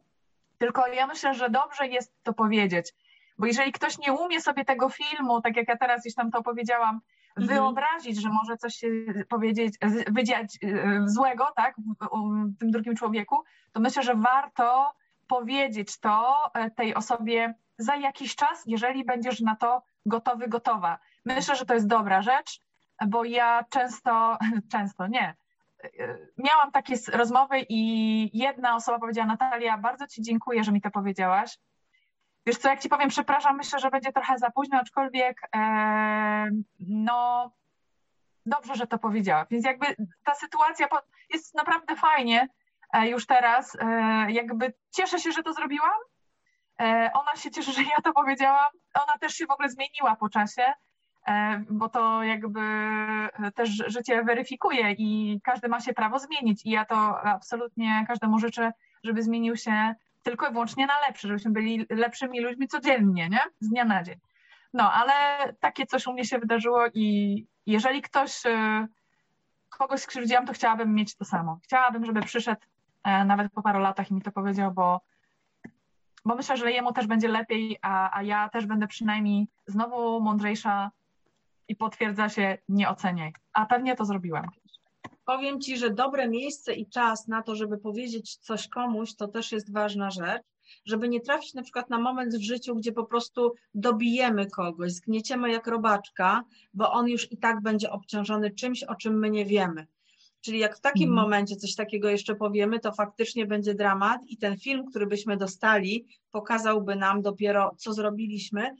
tylko 0.57 0.87
ja 0.87 1.07
myślę, 1.07 1.33
że 1.33 1.49
dobrze 1.49 1.87
jest 1.87 2.13
to 2.23 2.33
powiedzieć. 2.33 2.93
Bo 3.37 3.45
jeżeli 3.45 3.71
ktoś 3.71 3.97
nie 3.97 4.13
umie 4.13 4.41
sobie 4.41 4.65
tego 4.65 4.89
filmu, 4.89 5.41
tak 5.41 5.57
jak 5.57 5.67
ja 5.67 5.77
teraz 5.77 6.05
już 6.05 6.13
tam 6.13 6.31
to 6.31 6.43
powiedziałam, 6.43 7.01
Mhm. 7.37 7.59
wyobrazić, 7.59 8.21
że 8.21 8.29
może 8.29 8.57
coś 8.57 8.75
się 8.75 8.87
powiedzieć, 9.29 9.75
wydziać 10.11 10.57
e, 10.63 11.01
złego, 11.05 11.47
tak, 11.55 11.75
w 11.77 12.59
tym 12.59 12.71
drugim 12.71 12.95
człowieku, 12.95 13.43
to 13.71 13.79
myślę, 13.79 14.03
że 14.03 14.15
warto 14.15 14.93
powiedzieć 15.27 15.99
to 15.99 16.35
e, 16.53 16.71
tej 16.71 16.95
osobie 16.95 17.53
za 17.77 17.95
jakiś 17.95 18.35
czas, 18.35 18.63
jeżeli 18.65 19.05
będziesz 19.05 19.39
na 19.41 19.55
to 19.55 19.83
gotowy, 20.05 20.47
gotowa. 20.47 20.99
Myślę, 21.25 21.55
że 21.55 21.65
to 21.65 21.73
jest 21.73 21.87
dobra 21.87 22.21
rzecz, 22.21 22.61
bo 23.07 23.23
ja 23.23 23.65
często, 23.69 24.37
często 24.71 25.07
nie, 25.07 25.35
e, 25.83 26.17
miałam 26.37 26.71
takie 26.71 26.95
rozmowy 27.13 27.59
i 27.69 28.37
jedna 28.37 28.75
osoba 28.75 28.99
powiedziała, 28.99 29.27
Natalia, 29.27 29.77
bardzo 29.77 30.07
Ci 30.07 30.21
dziękuję, 30.21 30.63
że 30.63 30.71
mi 30.71 30.81
to 30.81 30.91
powiedziałaś, 30.91 31.59
Wiesz 32.47 32.57
co, 32.57 32.69
jak 32.69 32.79
ci 32.79 32.89
powiem, 32.89 33.09
przepraszam, 33.09 33.57
myślę, 33.57 33.79
że 33.79 33.89
będzie 33.89 34.11
trochę 34.11 34.37
za 34.37 34.51
późno, 34.51 34.77
aczkolwiek 34.77 35.41
e, 35.55 36.49
no 36.79 37.51
dobrze, 38.45 38.75
że 38.75 38.87
to 38.87 38.97
powiedziała. 38.97 39.45
Więc 39.51 39.65
jakby 39.65 39.85
ta 40.23 40.35
sytuacja 40.35 40.87
jest 41.29 41.55
naprawdę 41.55 41.95
fajnie 41.95 42.47
e, 42.93 43.07
już 43.09 43.25
teraz. 43.25 43.77
E, 43.79 43.85
jakby 44.31 44.73
cieszę 44.91 45.19
się, 45.19 45.31
że 45.31 45.43
to 45.43 45.53
zrobiłam. 45.53 45.99
E, 46.79 47.11
ona 47.13 47.35
się 47.35 47.51
cieszy, 47.51 47.71
że 47.71 47.81
ja 47.81 48.01
to 48.03 48.13
powiedziałam. 48.13 48.69
Ona 48.93 49.13
też 49.19 49.33
się 49.33 49.45
w 49.45 49.51
ogóle 49.51 49.69
zmieniła 49.69 50.15
po 50.15 50.29
czasie, 50.29 50.73
e, 51.27 51.63
bo 51.69 51.89
to 51.89 52.23
jakby 52.23 52.61
też 53.55 53.69
życie 53.69 54.23
weryfikuje 54.23 54.91
i 54.91 55.39
każdy 55.43 55.67
ma 55.67 55.79
się 55.79 55.93
prawo 55.93 56.19
zmienić. 56.19 56.65
I 56.65 56.69
ja 56.69 56.85
to 56.85 57.21
absolutnie 57.21 58.05
każdemu 58.07 58.39
życzę, 58.39 58.71
żeby 59.03 59.23
zmienił 59.23 59.55
się 59.57 59.95
tylko 60.27 60.49
i 60.49 60.51
wyłącznie 60.51 60.85
na 60.85 60.99
lepsze, 61.07 61.27
żebyśmy 61.27 61.51
byli 61.51 61.85
lepszymi 61.89 62.41
ludźmi 62.41 62.67
codziennie, 62.67 63.29
nie? 63.29 63.39
Z 63.59 63.69
dnia 63.69 63.85
na 63.85 64.03
dzień. 64.03 64.19
No, 64.73 64.93
ale 64.93 65.13
takie 65.59 65.85
coś 65.85 66.07
u 66.07 66.13
mnie 66.13 66.25
się 66.25 66.39
wydarzyło 66.39 66.85
i 66.93 67.45
jeżeli 67.65 68.01
ktoś, 68.01 68.45
y, 68.45 68.87
kogoś 69.69 70.01
skrzywdziłam, 70.01 70.45
to 70.45 70.53
chciałabym 70.53 70.95
mieć 70.95 71.15
to 71.15 71.25
samo. 71.25 71.59
Chciałabym, 71.63 72.05
żeby 72.05 72.21
przyszedł 72.21 72.61
e, 73.03 73.25
nawet 73.25 73.51
po 73.51 73.61
paru 73.61 73.79
latach 73.79 74.11
i 74.11 74.13
mi 74.13 74.21
to 74.21 74.31
powiedział, 74.31 74.71
bo, 74.71 75.01
bo 76.25 76.35
myślę, 76.35 76.57
że 76.57 76.71
jemu 76.71 76.93
też 76.93 77.07
będzie 77.07 77.27
lepiej, 77.27 77.77
a, 77.81 78.17
a 78.17 78.23
ja 78.23 78.49
też 78.49 78.65
będę 78.65 78.87
przynajmniej 78.87 79.47
znowu 79.67 80.21
mądrzejsza 80.21 80.91
i 81.67 81.75
potwierdza 81.75 82.29
się, 82.29 82.57
nie 82.69 82.89
oceniaj. 82.89 83.33
A 83.53 83.65
pewnie 83.65 83.95
to 83.95 84.05
zrobiłam. 84.05 84.49
Powiem 85.27 85.61
Ci, 85.61 85.77
że 85.77 85.89
dobre 85.89 86.29
miejsce 86.29 86.73
i 86.73 86.89
czas 86.89 87.27
na 87.27 87.43
to, 87.43 87.55
żeby 87.55 87.77
powiedzieć 87.77 88.35
coś 88.35 88.67
komuś, 88.67 89.15
to 89.15 89.27
też 89.27 89.51
jest 89.51 89.73
ważna 89.73 90.11
rzecz, 90.11 90.43
żeby 90.85 91.09
nie 91.09 91.21
trafić 91.21 91.53
na 91.53 91.63
przykład 91.63 91.89
na 91.89 91.99
moment 91.99 92.35
w 92.35 92.41
życiu, 92.41 92.75
gdzie 92.75 92.91
po 92.91 93.03
prostu 93.03 93.53
dobijemy 93.73 94.49
kogoś, 94.49 94.91
zgnieciemy 94.91 95.51
jak 95.51 95.67
robaczka, 95.67 96.43
bo 96.73 96.91
on 96.91 97.07
już 97.07 97.31
i 97.31 97.37
tak 97.37 97.61
będzie 97.61 97.91
obciążony 97.91 98.51
czymś, 98.51 98.83
o 98.83 98.95
czym 98.95 99.19
my 99.19 99.29
nie 99.29 99.45
wiemy. 99.45 99.87
Czyli 100.41 100.59
jak 100.59 100.77
w 100.77 100.81
takim 100.81 101.09
mhm. 101.09 101.25
momencie 101.25 101.55
coś 101.55 101.75
takiego 101.75 102.09
jeszcze 102.09 102.35
powiemy, 102.35 102.79
to 102.79 102.91
faktycznie 102.91 103.45
będzie 103.45 103.75
dramat 103.75 104.21
i 104.27 104.37
ten 104.37 104.57
film, 104.57 104.85
który 104.85 105.07
byśmy 105.07 105.37
dostali, 105.37 106.05
pokazałby 106.31 106.95
nam 106.95 107.21
dopiero, 107.21 107.75
co 107.77 107.93
zrobiliśmy, 107.93 108.75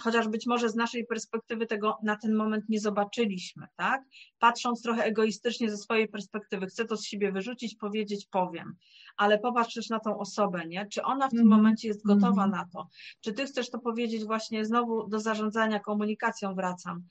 chociaż 0.00 0.28
być 0.28 0.46
może 0.46 0.68
z 0.68 0.74
naszej 0.74 1.06
perspektywy 1.06 1.66
tego 1.66 1.98
na 2.02 2.16
ten 2.16 2.34
moment 2.34 2.68
nie 2.68 2.80
zobaczyliśmy, 2.80 3.66
tak? 3.76 4.02
Patrząc 4.38 4.82
trochę 4.82 5.04
egoistycznie 5.04 5.70
ze 5.70 5.76
swojej 5.76 6.08
perspektywy, 6.08 6.66
chcę 6.66 6.84
to 6.84 6.96
z 6.96 7.04
siebie 7.04 7.32
wyrzucić, 7.32 7.76
powiedzieć, 7.76 8.26
powiem, 8.30 8.74
ale 9.16 9.38
popatrz 9.38 9.74
też 9.74 9.88
na 9.88 10.00
tą 10.00 10.18
osobę, 10.18 10.66
nie? 10.66 10.86
Czy 10.86 11.02
ona 11.02 11.28
w 11.28 11.30
tym 11.30 11.40
mm. 11.40 11.50
momencie 11.50 11.88
jest 11.88 12.06
gotowa 12.06 12.44
mm. 12.44 12.50
na 12.50 12.68
to? 12.72 12.88
Czy 13.20 13.32
ty 13.32 13.46
chcesz 13.46 13.70
to 13.70 13.78
powiedzieć 13.78 14.24
właśnie 14.24 14.64
znowu 14.64 15.08
do 15.08 15.20
zarządzania 15.20 15.80
komunikacją 15.80 16.54
wracam? 16.54 17.02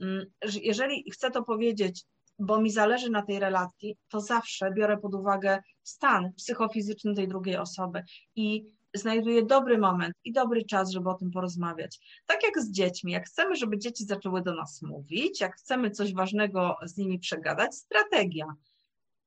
Mm, 0.00 0.26
jeżeli 0.62 1.10
chcę 1.10 1.30
to 1.30 1.42
powiedzieć, 1.42 2.04
bo 2.38 2.60
mi 2.60 2.70
zależy 2.70 3.10
na 3.10 3.22
tej 3.22 3.38
relacji, 3.38 3.96
to 4.08 4.20
zawsze 4.20 4.70
biorę 4.72 4.96
pod 4.96 5.14
uwagę 5.14 5.62
stan 5.82 6.32
psychofizyczny 6.32 7.14
tej 7.14 7.28
drugiej 7.28 7.56
osoby 7.56 8.02
i 8.36 8.64
znajduje 8.94 9.42
dobry 9.42 9.78
moment 9.78 10.14
i 10.24 10.32
dobry 10.32 10.64
czas, 10.64 10.90
żeby 10.90 11.10
o 11.10 11.14
tym 11.14 11.30
porozmawiać. 11.30 12.22
Tak 12.26 12.42
jak 12.42 12.60
z 12.60 12.70
dziećmi, 12.70 13.12
jak 13.12 13.26
chcemy, 13.26 13.56
żeby 13.56 13.78
dzieci 13.78 14.04
zaczęły 14.04 14.42
do 14.42 14.54
nas 14.54 14.82
mówić, 14.82 15.40
jak 15.40 15.56
chcemy 15.56 15.90
coś 15.90 16.14
ważnego 16.14 16.76
z 16.82 16.96
nimi 16.96 17.18
przegadać, 17.18 17.74
strategia. 17.74 18.46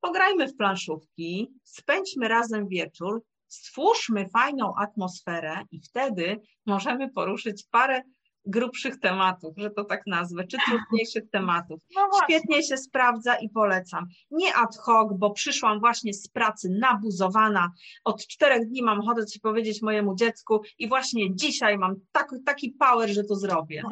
Pograjmy 0.01 0.47
w 0.47 0.55
planszówki, 0.55 1.51
spędźmy 1.63 2.27
razem 2.27 2.67
wieczór, 2.67 3.23
stwórzmy 3.47 4.29
fajną 4.29 4.73
atmosferę 4.75 5.63
i 5.71 5.81
wtedy 5.81 6.41
możemy 6.65 7.09
poruszyć 7.09 7.63
parę 7.71 8.01
grubszych 8.45 8.99
tematów, 8.99 9.53
że 9.57 9.69
to 9.69 9.85
tak 9.85 10.01
nazwę, 10.07 10.47
czy 10.47 10.57
trudniejszych 10.67 11.29
tematów. 11.31 11.79
No 11.95 12.09
Świetnie 12.23 12.63
się 12.63 12.77
sprawdza 12.77 13.35
i 13.35 13.49
polecam. 13.49 14.07
Nie 14.31 14.55
ad 14.55 14.77
hoc, 14.77 15.13
bo 15.17 15.31
przyszłam 15.31 15.79
właśnie 15.79 16.13
z 16.13 16.27
pracy 16.27 16.69
nabuzowana, 16.79 17.71
od 18.03 18.27
czterech 18.27 18.67
dni 18.67 18.83
mam 18.83 18.99
ochotę 18.99 19.25
coś 19.25 19.39
powiedzieć 19.39 19.81
mojemu 19.81 20.15
dziecku 20.15 20.61
i 20.77 20.89
właśnie 20.89 21.35
dzisiaj 21.35 21.77
mam 21.77 21.95
tak, 22.11 22.29
taki 22.45 22.69
power, 22.69 23.09
że 23.09 23.23
to 23.23 23.35
zrobię. 23.35 23.83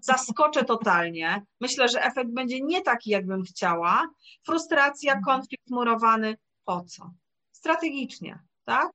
Zaskoczę 0.00 0.64
totalnie. 0.64 1.42
Myślę, 1.60 1.88
że 1.88 2.04
efekt 2.04 2.30
będzie 2.30 2.60
nie 2.60 2.82
taki, 2.82 3.10
jakbym 3.10 3.42
chciała. 3.42 4.08
Frustracja, 4.46 5.20
konflikt 5.20 5.70
murowany. 5.70 6.36
Po 6.64 6.84
co? 6.84 7.10
Strategicznie, 7.52 8.38
tak? 8.64 8.90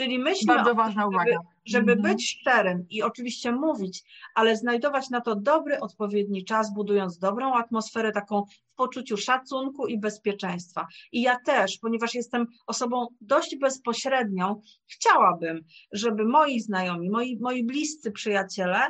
Czyli 0.00 0.18
myślmy 0.18 0.54
Bardzo 0.54 0.74
ważna 0.74 1.02
żeby, 1.02 1.14
uwaga. 1.14 1.38
żeby 1.64 1.92
mhm. 1.92 2.02
być 2.02 2.30
szczerym 2.30 2.86
i 2.90 3.02
oczywiście 3.02 3.52
mówić, 3.52 4.02
ale 4.34 4.56
znajdować 4.56 5.10
na 5.10 5.20
to 5.20 5.36
dobry, 5.36 5.80
odpowiedni 5.80 6.44
czas, 6.44 6.74
budując 6.74 7.18
dobrą 7.18 7.54
atmosferę, 7.54 8.12
taką 8.12 8.44
w 8.44 8.74
poczuciu 8.76 9.16
szacunku 9.16 9.86
i 9.86 9.98
bezpieczeństwa. 9.98 10.86
I 11.12 11.22
ja 11.22 11.38
też, 11.46 11.78
ponieważ 11.78 12.14
jestem 12.14 12.46
osobą 12.66 13.06
dość 13.20 13.56
bezpośrednią, 13.56 14.60
chciałabym, 14.86 15.64
żeby 15.92 16.24
moi 16.24 16.60
znajomi, 16.60 17.10
moi, 17.10 17.38
moi 17.40 17.64
bliscy 17.64 18.12
przyjaciele 18.12 18.80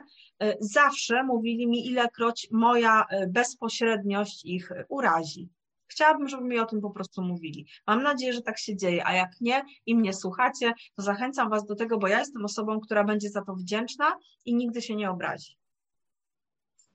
y, 0.42 0.56
zawsze 0.60 1.24
mówili 1.24 1.66
mi, 1.66 1.86
ilekroć 1.86 2.48
moja 2.52 3.02
y, 3.02 3.26
bezpośredniość 3.26 4.44
ich 4.44 4.72
urazi. 4.88 5.48
Chciałabym, 5.90 6.28
żeby 6.28 6.44
mi 6.44 6.58
o 6.58 6.66
tym 6.66 6.80
po 6.80 6.90
prostu 6.90 7.22
mówili. 7.22 7.66
Mam 7.86 8.02
nadzieję, 8.02 8.32
że 8.32 8.42
tak 8.42 8.58
się 8.58 8.76
dzieje, 8.76 9.06
a 9.06 9.12
jak 9.12 9.30
nie 9.40 9.64
i 9.86 9.94
mnie 9.94 10.12
słuchacie, 10.12 10.72
to 10.96 11.02
zachęcam 11.02 11.50
Was 11.50 11.66
do 11.66 11.74
tego, 11.74 11.98
bo 11.98 12.08
ja 12.08 12.18
jestem 12.18 12.44
osobą, 12.44 12.80
która 12.80 13.04
będzie 13.04 13.30
za 13.30 13.44
to 13.44 13.54
wdzięczna 13.54 14.16
i 14.44 14.54
nigdy 14.54 14.82
się 14.82 14.96
nie 14.96 15.10
obrazi 15.10 15.56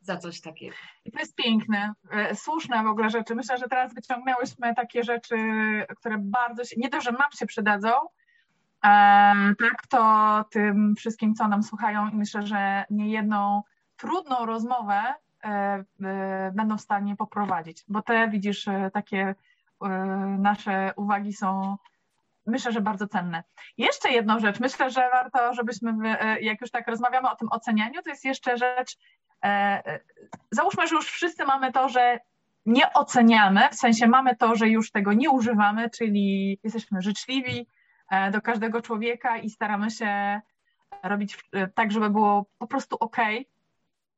za 0.01 0.17
coś 0.17 0.41
takiego. 0.41 0.75
I 1.05 1.11
to 1.11 1.19
jest 1.19 1.35
piękne, 1.35 1.93
e, 2.11 2.35
słuszne 2.35 2.83
w 2.83 2.87
ogóle 2.87 3.09
rzeczy. 3.09 3.35
Myślę, 3.35 3.57
że 3.57 3.67
teraz 3.67 3.93
wyciągnęłyśmy 3.93 4.75
takie 4.75 5.03
rzeczy, 5.03 5.35
które 5.97 6.17
bardzo 6.19 6.65
się, 6.65 6.75
nie 6.77 6.89
to, 6.89 7.01
że 7.01 7.11
nam 7.11 7.31
się 7.39 7.45
przydadzą, 7.45 7.91
tak, 9.59 9.87
to 9.89 9.99
tym 10.51 10.95
wszystkim, 10.97 11.35
co 11.35 11.47
nam 11.47 11.63
słuchają 11.63 12.09
i 12.09 12.15
myślę, 12.15 12.47
że 12.47 12.83
niejedną 12.89 13.61
trudną 13.97 14.45
rozmowę 14.45 15.13
będą 16.51 16.77
w 16.77 16.81
stanie 16.81 17.15
poprowadzić, 17.15 17.83
bo 17.87 18.01
te 18.01 18.29
widzisz, 18.29 18.67
e, 18.67 18.91
takie 18.93 19.35
nasze 20.37 20.93
uwagi 20.95 21.33
są 21.33 21.77
myślę, 22.47 22.71
że 22.71 22.81
bardzo 22.81 23.07
cenne. 23.07 23.43
Jeszcze 23.77 24.11
jedną 24.11 24.39
rzecz, 24.39 24.59
myślę, 24.59 24.89
że 24.89 25.09
warto, 25.09 25.53
żebyśmy, 25.53 26.17
jak 26.41 26.61
już 26.61 26.71
tak 26.71 26.87
rozmawiamy 26.87 27.29
o 27.29 27.35
tym 27.35 27.47
ocenianiu, 27.51 28.01
to 28.01 28.09
jest 28.09 28.25
jeszcze 28.25 28.57
rzecz, 28.57 28.97
załóżmy, 30.51 30.87
że 30.87 30.95
już 30.95 31.05
wszyscy 31.05 31.45
mamy 31.45 31.71
to, 31.71 31.89
że 31.89 32.19
nie 32.65 32.93
oceniamy, 32.93 33.69
w 33.71 33.75
sensie 33.75 34.07
mamy 34.07 34.35
to, 34.35 34.55
że 34.55 34.69
już 34.69 34.91
tego 34.91 35.13
nie 35.13 35.29
używamy, 35.29 35.89
czyli 35.89 36.59
jesteśmy 36.63 37.01
życzliwi 37.01 37.67
do 38.31 38.41
każdego 38.41 38.81
człowieka 38.81 39.37
i 39.37 39.49
staramy 39.49 39.91
się 39.91 40.41
robić 41.03 41.37
tak, 41.75 41.91
żeby 41.91 42.09
było 42.09 42.45
po 42.57 42.67
prostu 42.67 42.97
ok, 42.99 43.17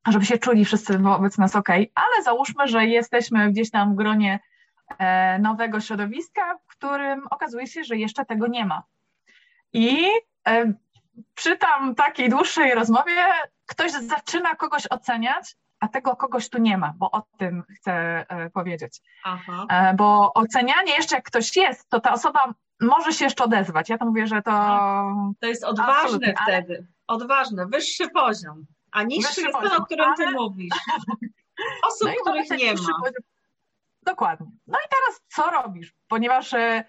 żeby 0.08 0.26
się 0.26 0.38
czuli 0.38 0.66
wszyscy 0.66 0.98
wobec 0.98 1.38
nas 1.38 1.56
ok, 1.56 1.70
ale 1.96 2.24
załóżmy, 2.24 2.68
że 2.68 2.86
jesteśmy 2.86 3.52
gdzieś 3.52 3.72
tam 3.72 3.94
w 3.94 3.96
gronie 3.96 4.40
e, 4.98 5.40
nowego 5.40 5.82
środowiska, 5.82 6.58
w 6.58 6.68
którym 6.68 7.28
okazuje 7.30 7.68
się, 7.68 7.84
że 7.84 7.98
jeszcze 7.98 8.26
tego 8.26 8.48
nie 8.48 8.66
ma. 8.66 8.84
I 9.74 10.08
e, 10.48 10.74
przy 11.36 11.58
tam 11.58 11.96
takiej 11.96 12.30
dłuższej 12.30 12.74
rozmowie 12.76 13.26
ktoś 13.66 13.92
zaczyna 13.92 14.56
kogoś 14.56 14.88
oceniać, 14.90 15.56
a 15.80 15.88
tego 15.88 16.16
kogoś 16.16 16.50
tu 16.50 16.58
nie 16.58 16.78
ma, 16.78 16.94
bo 16.98 17.12
o 17.12 17.24
tym 17.38 17.64
chcę 17.76 17.94
e, 18.30 18.50
powiedzieć. 18.50 19.02
Aha. 19.24 19.94
Bo 19.96 20.34
ocenianie 20.34 20.94
jeszcze 20.94 21.16
jak 21.16 21.26
ktoś 21.26 21.56
jest, 21.56 21.90
to 21.90 22.00
ta 22.00 22.14
osoba 22.14 22.54
może 22.82 23.14
się 23.14 23.26
jeszcze 23.26 23.44
odezwać. 23.44 23.90
Ja 23.90 23.98
to 23.98 24.06
mówię, 24.06 24.28
że 24.28 24.42
to. 24.42 24.52
To 25.40 25.48
jest 25.48 25.64
odważne 25.64 26.34
wtedy. 26.44 26.76
Ale... 26.78 26.88
Odważne, 27.08 27.66
wyższy 27.66 28.10
poziom. 28.10 28.66
A 28.98 29.04
niższy 29.04 29.42
jest 29.42 29.60
ten, 29.62 29.72
o 29.72 29.86
którym 29.86 30.06
ale... 30.06 30.16
ty 30.16 30.32
mówisz. 30.32 30.76
Osób, 31.88 32.08
no 32.08 32.14
których 32.22 32.50
nie 32.50 32.74
ma. 32.74 32.80
Poziom. 32.80 33.02
Dokładnie. 34.04 34.48
No 34.68 34.78
i 34.86 34.90
teraz 34.90 35.22
co 35.28 35.52
robisz? 35.52 35.94
Ponieważ 36.08 36.54
e, 36.54 36.84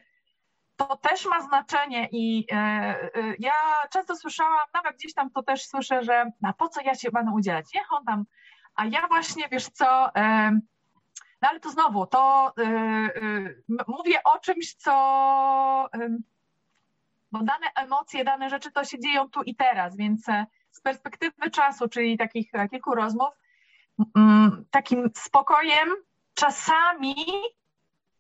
to 0.77 0.97
też 0.97 1.27
ma 1.27 1.41
znaczenie 1.41 2.09
i 2.13 2.47
e, 2.53 2.55
e, 2.57 3.11
ja 3.39 3.53
często 3.91 4.17
słyszałam, 4.17 4.67
nawet 4.75 4.97
gdzieś 4.97 5.15
tam 5.15 5.31
to 5.31 5.43
też 5.43 5.67
słyszę, 5.67 6.03
że 6.03 6.31
na 6.41 6.53
po 6.53 6.69
co 6.69 6.81
ja 6.81 6.95
się 6.95 7.11
będę 7.11 7.33
udzielać? 7.33 7.67
Niech 7.75 7.93
on 7.93 8.05
tam. 8.05 8.25
A 8.75 8.87
ja 8.87 9.07
właśnie, 9.09 9.49
wiesz 9.49 9.69
co, 9.69 10.11
no 11.43 11.49
ale 11.49 11.61
to 11.61 11.71
znowu, 11.71 12.07
to 12.07 12.53
mówię 13.87 14.23
o 14.25 14.39
czymś, 14.39 14.75
co 14.75 14.93
bo 17.33 17.39
dane 17.39 17.67
emocje, 17.75 18.25
dane 18.25 18.51
rzeczy 18.51 18.73
to 18.73 18.85
się 18.85 18.99
dzieją 18.99 19.31
tu 19.31 19.43
i 19.43 19.55
teraz, 19.55 19.97
więc 19.97 20.27
z 20.79 20.81
perspektywy 20.81 21.51
czasu, 21.51 21.89
czyli 21.89 22.19
takich 22.19 22.51
kilku 22.71 22.95
rozmów, 22.95 23.29
takim 24.71 25.11
spokojem 25.15 25.89
czasami 26.35 27.15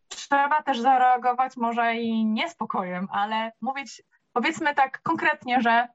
trzeba 0.08 0.62
też 0.62 0.80
zareagować 0.80 1.56
może 1.56 1.94
i 1.94 2.26
niespokojem, 2.26 3.08
ale 3.12 3.52
mówić, 3.60 4.02
powiedzmy 4.32 4.74
tak 4.74 5.02
konkretnie, 5.02 5.60
że 5.60 5.88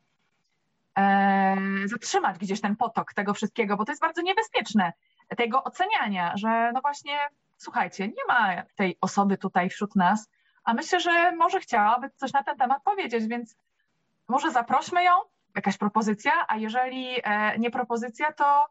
e, 0.97 1.57
zatrzymać 1.85 2.37
gdzieś 2.37 2.61
ten 2.61 2.75
potok 2.75 3.13
tego 3.13 3.33
wszystkiego, 3.33 3.77
bo 3.77 3.85
to 3.85 3.91
jest 3.91 4.01
bardzo 4.01 4.21
niebezpieczne, 4.21 4.93
tego 5.37 5.63
oceniania, 5.63 6.37
że 6.37 6.71
no 6.73 6.81
właśnie, 6.81 7.17
słuchajcie, 7.57 8.07
nie 8.07 8.25
ma 8.27 8.63
tej 8.75 8.97
osoby 9.01 9.37
tutaj 9.37 9.69
wśród 9.69 9.95
nas, 9.95 10.29
a 10.63 10.73
myślę, 10.73 10.99
że 10.99 11.31
może 11.31 11.59
chciałaby 11.59 12.09
coś 12.15 12.33
na 12.33 12.43
ten 12.43 12.57
temat 12.57 12.83
powiedzieć, 12.83 13.27
więc 13.27 13.55
może 14.27 14.51
zaprośmy 14.51 15.03
ją, 15.03 15.11
jakaś 15.55 15.77
propozycja, 15.77 16.31
a 16.47 16.57
jeżeli 16.57 17.07
e, 17.23 17.59
nie 17.59 17.71
propozycja, 17.71 18.33
to 18.33 18.65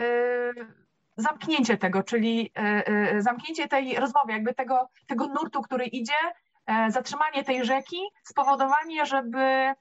y, 0.00 0.82
zamknięcie 1.16 1.78
tego, 1.78 2.02
czyli 2.02 2.52
e, 2.56 2.86
e, 2.86 3.22
zamknięcie 3.22 3.68
tej 3.68 3.96
rozmowy, 3.96 4.32
jakby 4.32 4.54
tego, 4.54 4.88
tego 5.06 5.26
nurtu, 5.26 5.62
który 5.62 5.84
idzie, 5.84 6.12
e, 6.66 6.90
zatrzymanie 6.90 7.44
tej 7.44 7.64
rzeki, 7.64 8.00
spowodowanie, 8.22 9.06
żeby 9.06 9.72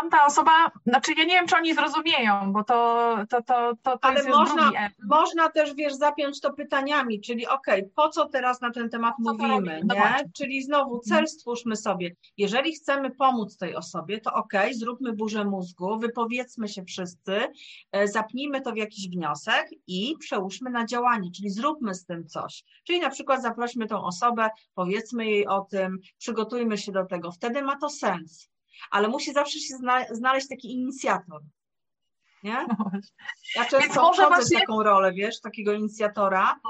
tamta 0.00 0.26
osoba, 0.26 0.70
znaczy 0.86 1.12
ja 1.18 1.24
nie 1.24 1.34
wiem, 1.34 1.46
czy 1.46 1.56
oni 1.56 1.74
zrozumieją, 1.74 2.52
bo 2.52 2.64
to, 2.64 3.16
to, 3.30 3.42
to, 3.42 3.72
to, 3.82 3.98
to 3.98 4.04
Ale 4.04 4.14
jest 4.16 4.28
można, 4.28 4.70
można 5.08 5.48
też, 5.48 5.74
wiesz, 5.74 5.94
zapiąć 5.94 6.40
to 6.40 6.52
pytaniami, 6.52 7.20
czyli 7.20 7.46
okej, 7.46 7.80
okay, 7.80 7.92
po 7.94 8.08
co 8.08 8.28
teraz 8.28 8.60
na 8.60 8.70
ten 8.70 8.90
temat 8.90 9.14
mówimy, 9.18 9.80
nie? 9.94 10.30
Czyli 10.34 10.62
znowu 10.62 10.98
cel 10.98 11.18
mhm. 11.18 11.28
stwórzmy 11.28 11.76
sobie. 11.76 12.16
Jeżeli 12.36 12.72
chcemy 12.72 13.10
pomóc 13.10 13.56
tej 13.56 13.76
osobie, 13.76 14.20
to 14.20 14.32
okej, 14.32 14.60
okay, 14.60 14.74
zróbmy 14.74 15.12
burzę 15.12 15.44
mózgu, 15.44 15.98
wypowiedzmy 15.98 16.68
się 16.68 16.84
wszyscy, 16.84 17.48
e, 17.92 18.08
zapnijmy 18.08 18.60
to 18.60 18.72
w 18.72 18.76
jakiś 18.76 19.08
wniosek 19.08 19.70
i 19.86 20.16
przełóżmy 20.20 20.70
na 20.70 20.86
działanie, 20.86 21.30
czyli 21.36 21.50
zróbmy 21.50 21.94
z 21.94 22.04
tym 22.04 22.26
coś. 22.26 22.64
Czyli 22.84 23.00
na 23.00 23.10
przykład 23.10 23.42
zaprośmy 23.42 23.86
tą 23.86 24.04
osobę, 24.04 24.48
powiedzmy 24.74 25.26
jej 25.26 25.46
o 25.46 25.60
tym, 25.60 25.98
przygotujmy 26.18 26.78
się 26.78 26.92
do 26.92 27.04
tego, 27.06 27.32
wtedy 27.32 27.62
ma 27.62 27.76
to 27.76 27.88
sens 27.88 28.55
ale 28.90 29.08
musi 29.08 29.32
zawsze 29.32 29.58
się 29.58 29.74
znaleźć 30.10 30.48
taki 30.48 30.72
inicjator. 30.72 31.42
Nie? 32.42 32.66
No 33.56 33.62
ja 33.62 33.64
często 33.64 34.02
może 34.02 34.26
właśnie... 34.26 34.60
taką 34.60 34.82
rolę, 34.82 35.12
wiesz, 35.12 35.40
takiego 35.40 35.72
inicjatora 35.72 36.60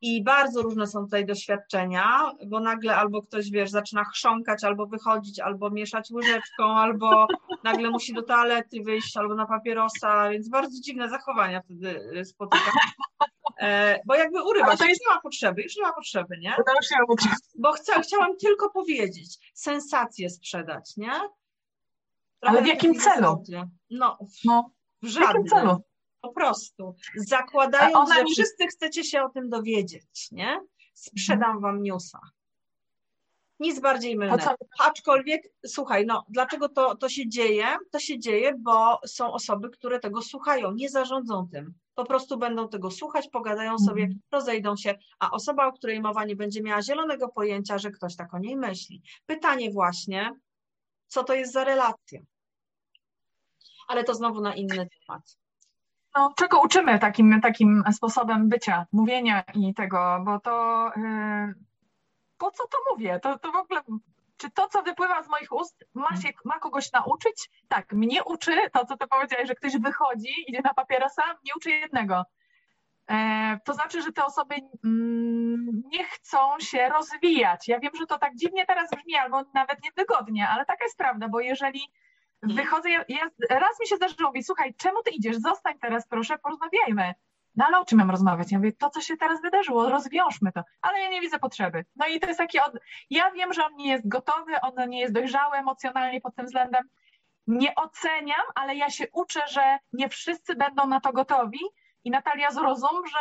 i 0.00 0.24
bardzo 0.24 0.62
różne 0.62 0.86
są 0.86 1.04
tutaj 1.04 1.26
doświadczenia, 1.26 2.30
bo 2.46 2.60
nagle 2.60 2.96
albo 2.96 3.22
ktoś, 3.22 3.50
wiesz, 3.50 3.70
zaczyna 3.70 4.04
chrząkać, 4.04 4.64
albo 4.64 4.86
wychodzić, 4.86 5.40
albo 5.40 5.70
mieszać 5.70 6.10
łyżeczką, 6.10 6.64
albo 6.64 7.26
nagle 7.64 7.90
musi 7.90 8.14
do 8.14 8.22
toalety 8.22 8.82
wyjść, 8.84 9.16
albo 9.16 9.34
na 9.34 9.46
papierosa, 9.46 10.30
więc 10.30 10.48
bardzo 10.48 10.80
dziwne 10.80 11.08
zachowania 11.08 11.60
wtedy 11.60 12.18
y, 12.18 12.24
spotykam. 12.24 12.72
E, 13.60 14.00
bo 14.06 14.14
jakby 14.14 14.42
urywa 14.42 14.76
się, 14.76 14.84
już 14.88 14.98
nie 15.00 15.14
ma 15.14 15.20
potrzeby, 15.20 15.62
już 15.62 15.76
nie 15.76 15.82
ma 15.82 15.92
potrzeby, 15.92 16.38
nie? 16.40 16.54
Bo 17.58 17.72
chcę, 17.72 18.02
chciałam 18.02 18.36
tylko 18.36 18.70
powiedzieć, 18.70 19.38
sensację 19.54 20.30
sprzedać, 20.30 20.96
nie? 20.96 21.20
Ale 22.40 22.62
w 22.62 22.66
jakim 22.66 22.94
celu? 22.94 23.44
No, 23.90 24.18
no, 24.44 24.70
w 25.02 25.06
żadnym. 25.06 25.42
W 25.42 25.46
jakim 25.46 25.46
celu? 25.46 25.82
Po 26.20 26.32
prostu. 26.32 26.94
Zakładając, 27.16 28.14
że 28.14 28.24
mi... 28.24 28.32
wszyscy 28.32 28.66
chcecie 28.66 29.04
się 29.04 29.22
o 29.22 29.28
tym 29.28 29.48
dowiedzieć, 29.48 30.28
nie? 30.32 30.60
Sprzedam 30.94 31.56
mhm. 31.56 31.60
wam 31.60 31.82
newsa. 31.82 32.18
Nic 33.60 33.80
bardziej 33.80 34.16
mylnego. 34.16 34.54
Aczkolwiek, 34.80 35.42
słuchaj, 35.66 36.06
no 36.06 36.24
dlaczego 36.28 36.68
to, 36.68 36.96
to 36.96 37.08
się 37.08 37.28
dzieje? 37.28 37.66
To 37.90 37.98
się 37.98 38.18
dzieje, 38.18 38.54
bo 38.58 39.00
są 39.06 39.32
osoby, 39.32 39.70
które 39.70 40.00
tego 40.00 40.22
słuchają, 40.22 40.72
nie 40.72 40.88
zarządzą 40.88 41.48
tym. 41.52 41.74
Po 41.94 42.04
prostu 42.04 42.38
będą 42.38 42.68
tego 42.68 42.90
słuchać, 42.90 43.28
pogadają 43.28 43.78
sobie, 43.78 44.02
mhm. 44.02 44.20
rozejdą 44.32 44.76
się, 44.76 44.94
a 45.18 45.30
osoba, 45.30 45.66
o 45.66 45.72
której 45.72 46.00
mowa 46.00 46.24
nie 46.24 46.36
będzie 46.36 46.62
miała 46.62 46.82
zielonego 46.82 47.28
pojęcia, 47.28 47.78
że 47.78 47.90
ktoś 47.90 48.16
tak 48.16 48.34
o 48.34 48.38
niej 48.38 48.56
myśli. 48.56 49.02
Pytanie 49.26 49.70
właśnie, 49.70 50.30
co 51.06 51.24
to 51.24 51.34
jest 51.34 51.52
za 51.52 51.64
relacja? 51.64 52.20
ale 53.86 54.04
to 54.04 54.14
znowu 54.14 54.40
na 54.40 54.54
inny 54.54 54.88
temat. 55.06 55.38
No, 56.14 56.32
czego 56.36 56.60
uczymy 56.60 56.98
takim, 56.98 57.40
takim 57.40 57.84
sposobem 57.92 58.48
bycia, 58.48 58.86
mówienia 58.92 59.44
i 59.54 59.74
tego, 59.74 60.22
bo 60.24 60.40
to 60.40 60.90
yy, 60.96 61.54
po 62.38 62.50
co 62.50 62.66
to 62.66 62.78
mówię? 62.90 63.20
To, 63.20 63.38
to 63.38 63.52
w 63.52 63.56
ogóle, 63.56 63.80
czy 64.36 64.50
to, 64.50 64.68
co 64.68 64.82
wypływa 64.82 65.22
z 65.22 65.28
moich 65.28 65.52
ust, 65.52 65.84
ma, 65.94 66.16
się, 66.16 66.28
ma 66.44 66.58
kogoś 66.58 66.92
nauczyć? 66.92 67.50
Tak, 67.68 67.92
mnie 67.92 68.24
uczy 68.24 68.70
to, 68.72 68.86
co 68.86 68.96
ty 68.96 69.06
powiedziałeś, 69.06 69.48
że 69.48 69.54
ktoś 69.54 69.78
wychodzi, 69.78 70.32
idzie 70.46 70.60
na 70.64 70.74
papierosa, 70.74 71.22
mnie 71.42 71.52
uczy 71.56 71.70
jednego. 71.70 72.24
E, 73.10 73.58
to 73.64 73.74
znaczy, 73.74 74.02
że 74.02 74.12
te 74.12 74.24
osoby 74.24 74.54
mm, 74.84 75.35
nie 75.72 76.04
chcą 76.04 76.38
się 76.60 76.88
rozwijać. 76.88 77.68
Ja 77.68 77.80
wiem, 77.80 77.92
że 77.98 78.06
to 78.06 78.18
tak 78.18 78.34
dziwnie 78.34 78.66
teraz 78.66 78.90
brzmi, 78.90 79.16
albo 79.16 79.42
nawet 79.54 79.84
niewygodnie, 79.84 80.48
ale 80.48 80.66
taka 80.66 80.84
jest 80.84 80.98
prawda, 80.98 81.28
bo 81.28 81.40
jeżeli 81.40 81.80
Wychodzę, 82.42 82.90
ja, 82.90 83.04
ja, 83.08 83.30
raz 83.50 83.80
mi 83.80 83.86
się 83.86 83.96
zdarzyło 83.96 84.28
mówić, 84.28 84.46
słuchaj, 84.46 84.74
czemu 84.74 85.02
ty 85.02 85.10
idziesz? 85.10 85.36
Zostań 85.36 85.78
teraz 85.78 86.08
proszę, 86.08 86.38
porozmawiajmy. 86.38 87.14
No 87.56 87.64
ale 87.66 87.78
o 87.78 87.84
czym 87.84 87.98
mam 87.98 88.10
rozmawiać? 88.10 88.52
Ja 88.52 88.58
mówię, 88.58 88.72
to 88.72 88.90
co 88.90 89.00
się 89.00 89.16
teraz 89.16 89.42
wydarzyło, 89.42 89.88
rozwiążmy 89.90 90.52
to. 90.52 90.62
Ale 90.82 91.00
ja 91.00 91.08
nie 91.08 91.20
widzę 91.20 91.38
potrzeby. 91.38 91.84
No 91.96 92.06
i 92.06 92.20
to 92.20 92.26
jest 92.26 92.38
takie, 92.38 92.64
od... 92.64 92.72
ja 93.10 93.30
wiem, 93.30 93.52
że 93.52 93.66
on 93.66 93.76
nie 93.76 93.88
jest 93.88 94.08
gotowy, 94.08 94.60
on 94.60 94.90
nie 94.90 95.00
jest 95.00 95.14
dojrzały 95.14 95.56
emocjonalnie 95.56 96.20
pod 96.20 96.34
tym 96.34 96.46
względem. 96.46 96.88
Nie 97.46 97.74
oceniam, 97.74 98.46
ale 98.54 98.76
ja 98.76 98.90
się 98.90 99.04
uczę, 99.12 99.40
że 99.48 99.78
nie 99.92 100.08
wszyscy 100.08 100.56
będą 100.56 100.86
na 100.86 101.00
to 101.00 101.12
gotowi 101.12 101.60
i 102.04 102.10
Natalia 102.10 102.50
zrozum, 102.50 103.06
że 103.06 103.18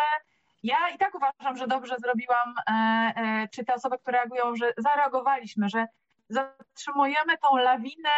ja 0.65 0.89
i 0.95 0.97
tak 0.97 1.15
uważam, 1.15 1.58
że 1.58 1.67
dobrze 1.67 1.95
zrobiłam, 1.99 2.54
e, 2.58 2.71
e, 2.71 3.47
czy 3.51 3.65
te 3.65 3.73
osoby, 3.73 3.97
które 3.97 4.17
reagują, 4.17 4.56
że 4.56 4.73
zareagowaliśmy, 4.78 5.69
że 5.69 5.88
zatrzymujemy 6.30 7.38
tą 7.38 7.58
lawinę 7.58 8.10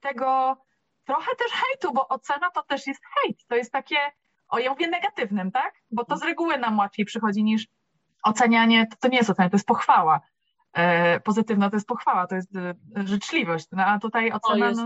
tego 0.00 0.56
trochę 1.04 1.36
też 1.36 1.52
hejtu, 1.52 1.92
bo 1.92 2.08
ocena 2.08 2.50
to 2.50 2.62
też 2.62 2.86
jest 2.86 3.00
hejt. 3.14 3.46
To 3.46 3.56
jest 3.56 3.72
takie, 3.72 3.96
o 4.48 4.58
ja 4.58 4.70
mówię 4.70 4.88
negatywnym, 4.88 5.52
tak? 5.52 5.74
Bo 5.90 6.04
to 6.04 6.16
z 6.16 6.22
reguły 6.22 6.58
nam 6.58 6.78
łatwiej 6.78 7.06
przychodzi 7.06 7.44
niż 7.44 7.66
ocenianie, 8.22 8.86
to, 8.86 8.96
to 9.00 9.08
nie 9.08 9.18
jest 9.18 9.30
ocena, 9.30 9.50
to 9.50 9.56
jest 9.56 9.66
pochwała. 9.66 10.20
E, 10.72 11.20
pozytywna 11.20 11.70
to 11.70 11.76
jest 11.76 11.88
pochwała, 11.88 12.26
to 12.26 12.34
jest 12.34 12.56
e, 12.56 12.74
życzliwość, 13.04 13.66
no, 13.72 13.84
a 13.84 13.98
tutaj 13.98 14.32
ocena... 14.32 14.58
To 14.58 14.68
jest, 14.68 14.80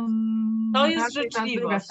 no, 0.72 0.80
to 0.80 0.86
jest 0.86 1.14
życzliwość. 1.14 1.88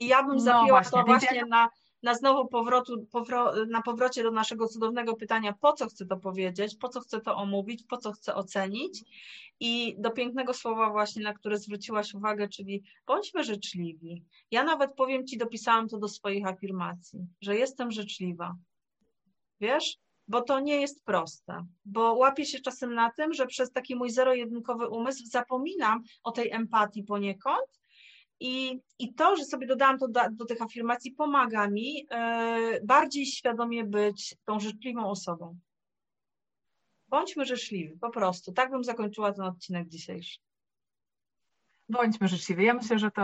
I 0.00 0.06
ja 0.06 0.22
bym 0.22 0.34
no 0.36 0.40
zapięła 0.40 0.66
no 0.66 0.68
właśnie, 0.68 1.00
to 1.00 1.04
właśnie 1.06 1.44
na 1.44 1.68
na 2.02 2.14
znowu 2.14 2.48
powrotu, 2.48 3.06
powro, 3.12 3.66
na 3.66 3.82
powrocie 3.82 4.22
do 4.22 4.30
naszego 4.30 4.68
cudownego 4.68 5.16
pytania, 5.16 5.54
po 5.60 5.72
co 5.72 5.86
chcę 5.86 6.06
to 6.06 6.16
powiedzieć, 6.16 6.76
po 6.76 6.88
co 6.88 7.00
chcę 7.00 7.20
to 7.20 7.36
omówić, 7.36 7.82
po 7.82 7.96
co 7.96 8.12
chcę 8.12 8.34
ocenić 8.34 9.04
i 9.60 9.94
do 9.98 10.10
pięknego 10.10 10.54
słowa 10.54 10.90
właśnie, 10.90 11.22
na 11.22 11.34
które 11.34 11.58
zwróciłaś 11.58 12.14
uwagę, 12.14 12.48
czyli 12.48 12.82
bądźmy 13.06 13.44
życzliwi. 13.44 14.24
Ja 14.50 14.64
nawet 14.64 14.94
powiem 14.94 15.26
Ci, 15.26 15.38
dopisałam 15.38 15.88
to 15.88 15.98
do 15.98 16.08
swoich 16.08 16.46
afirmacji, 16.46 17.26
że 17.40 17.56
jestem 17.56 17.90
życzliwa. 17.90 18.56
Wiesz? 19.60 19.98
Bo 20.28 20.42
to 20.42 20.60
nie 20.60 20.80
jest 20.80 21.04
proste, 21.04 21.66
bo 21.84 22.14
łapię 22.14 22.44
się 22.44 22.60
czasem 22.60 22.94
na 22.94 23.10
tym, 23.10 23.34
że 23.34 23.46
przez 23.46 23.72
taki 23.72 23.96
mój 23.96 24.10
zero-jedynkowy 24.10 24.88
umysł 24.88 25.24
zapominam 25.26 26.02
o 26.22 26.32
tej 26.32 26.50
empatii 26.50 27.02
poniekąd 27.02 27.80
I, 28.40 28.80
I 28.98 29.14
to, 29.14 29.36
że 29.36 29.44
sobie 29.44 29.66
dodałam 29.66 29.98
to 29.98 30.08
do, 30.08 30.20
do 30.30 30.44
tych 30.44 30.62
afirmacji, 30.62 31.12
pomaga 31.12 31.70
mi 31.70 32.06
e, 32.10 32.80
bardziej 32.84 33.26
świadomie 33.26 33.84
być 33.84 34.36
tą 34.44 34.60
życzliwą 34.60 35.10
osobą. 35.10 35.58
Bądźmy 37.08 37.44
życzliwi, 37.44 37.98
po 38.00 38.10
prostu. 38.10 38.52
Tak 38.52 38.70
bym 38.70 38.84
zakończyła 38.84 39.32
ten 39.32 39.44
odcinek 39.44 39.88
dzisiejszy. 39.88 40.38
Bądźmy 41.88 42.28
życzliwi. 42.28 42.64
Ja 42.64 42.74
myślę, 42.74 42.98
że 42.98 43.10
to 43.10 43.22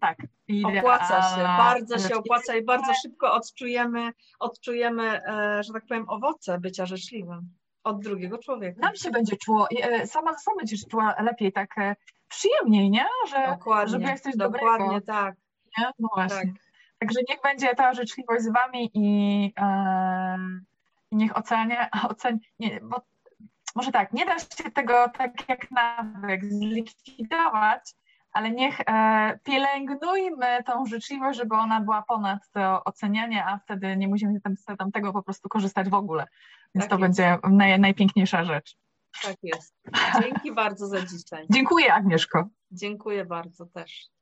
tak. 0.00 0.18
Opłaca 0.78 1.36
się, 1.36 1.42
bardzo 1.42 1.98
się 1.98 2.14
opłaca 2.14 2.56
i 2.56 2.64
bardzo 2.64 2.92
szybko 3.02 3.32
odczujemy, 3.32 4.12
odczujemy, 4.40 5.22
e, 5.26 5.62
że 5.62 5.72
tak 5.72 5.86
powiem, 5.86 6.08
owoce 6.08 6.60
bycia 6.60 6.86
życzliwym 6.86 7.54
od 7.84 8.02
drugiego 8.02 8.38
człowieka. 8.38 8.80
Nam 8.80 8.96
się 8.96 9.10
będzie 9.10 9.36
czuło, 9.36 9.68
e, 9.82 10.06
sama 10.06 10.38
sobą 10.38 10.56
będziesz 10.56 10.86
czuła 10.86 11.14
lepiej, 11.22 11.52
tak 11.52 11.74
przyjemniej, 12.34 12.90
nie? 12.90 13.06
Że, 13.28 13.46
dokładnie, 13.46 13.90
żeby 13.90 14.04
jak 14.04 14.20
coś 14.20 14.36
dokładnie, 14.36 14.86
dobrego. 14.86 15.06
tak. 15.06 15.34
Nie? 15.78 15.90
No 15.98 16.08
właśnie. 16.14 16.36
Tak. 16.36 16.64
Także 16.98 17.20
niech 17.28 17.38
będzie 17.42 17.74
ta 17.74 17.94
życzliwość 17.94 18.44
z 18.44 18.52
wami 18.52 18.90
i, 18.94 19.52
e, 19.58 20.38
niech 21.12 21.36
ocenia, 21.36 21.90
ocen, 22.10 22.38
nie, 22.58 22.80
bo 22.82 23.02
może 23.74 23.92
tak, 23.92 24.12
nie 24.12 24.26
da 24.26 24.38
się 24.38 24.70
tego 24.74 25.08
tak 25.18 25.48
jak 25.48 25.70
nawyk 25.70 26.44
zlikwidować, 26.44 27.94
ale 28.32 28.50
niech 28.50 28.80
e, 28.80 29.38
pielęgnujmy 29.44 30.62
tą 30.66 30.86
życzliwość, 30.86 31.38
żeby 31.38 31.54
ona 31.54 31.80
była 31.80 32.02
ponad 32.02 32.50
to 32.50 32.84
ocenianie, 32.84 33.46
a 33.46 33.58
wtedy 33.58 33.96
nie 33.96 34.08
musimy 34.08 34.40
z 34.56 34.76
tamtego 34.78 35.12
po 35.12 35.22
prostu 35.22 35.48
korzystać 35.48 35.88
w 35.88 35.94
ogóle. 35.94 36.26
Więc 36.74 36.88
tak 36.88 36.90
to 36.90 37.04
jest. 37.04 37.18
będzie 37.18 37.38
naj, 37.50 37.80
najpiękniejsza 37.80 38.44
rzecz. 38.44 38.76
Tak 39.22 39.36
jest. 39.42 39.74
Dzięki 40.22 40.52
bardzo 40.52 40.86
za 40.86 41.00
dzisiaj. 41.06 41.46
Dziękuję 41.50 41.94
Agnieszko. 41.94 42.48
Dziękuję 42.70 43.24
bardzo 43.24 43.66
też. 43.66 44.13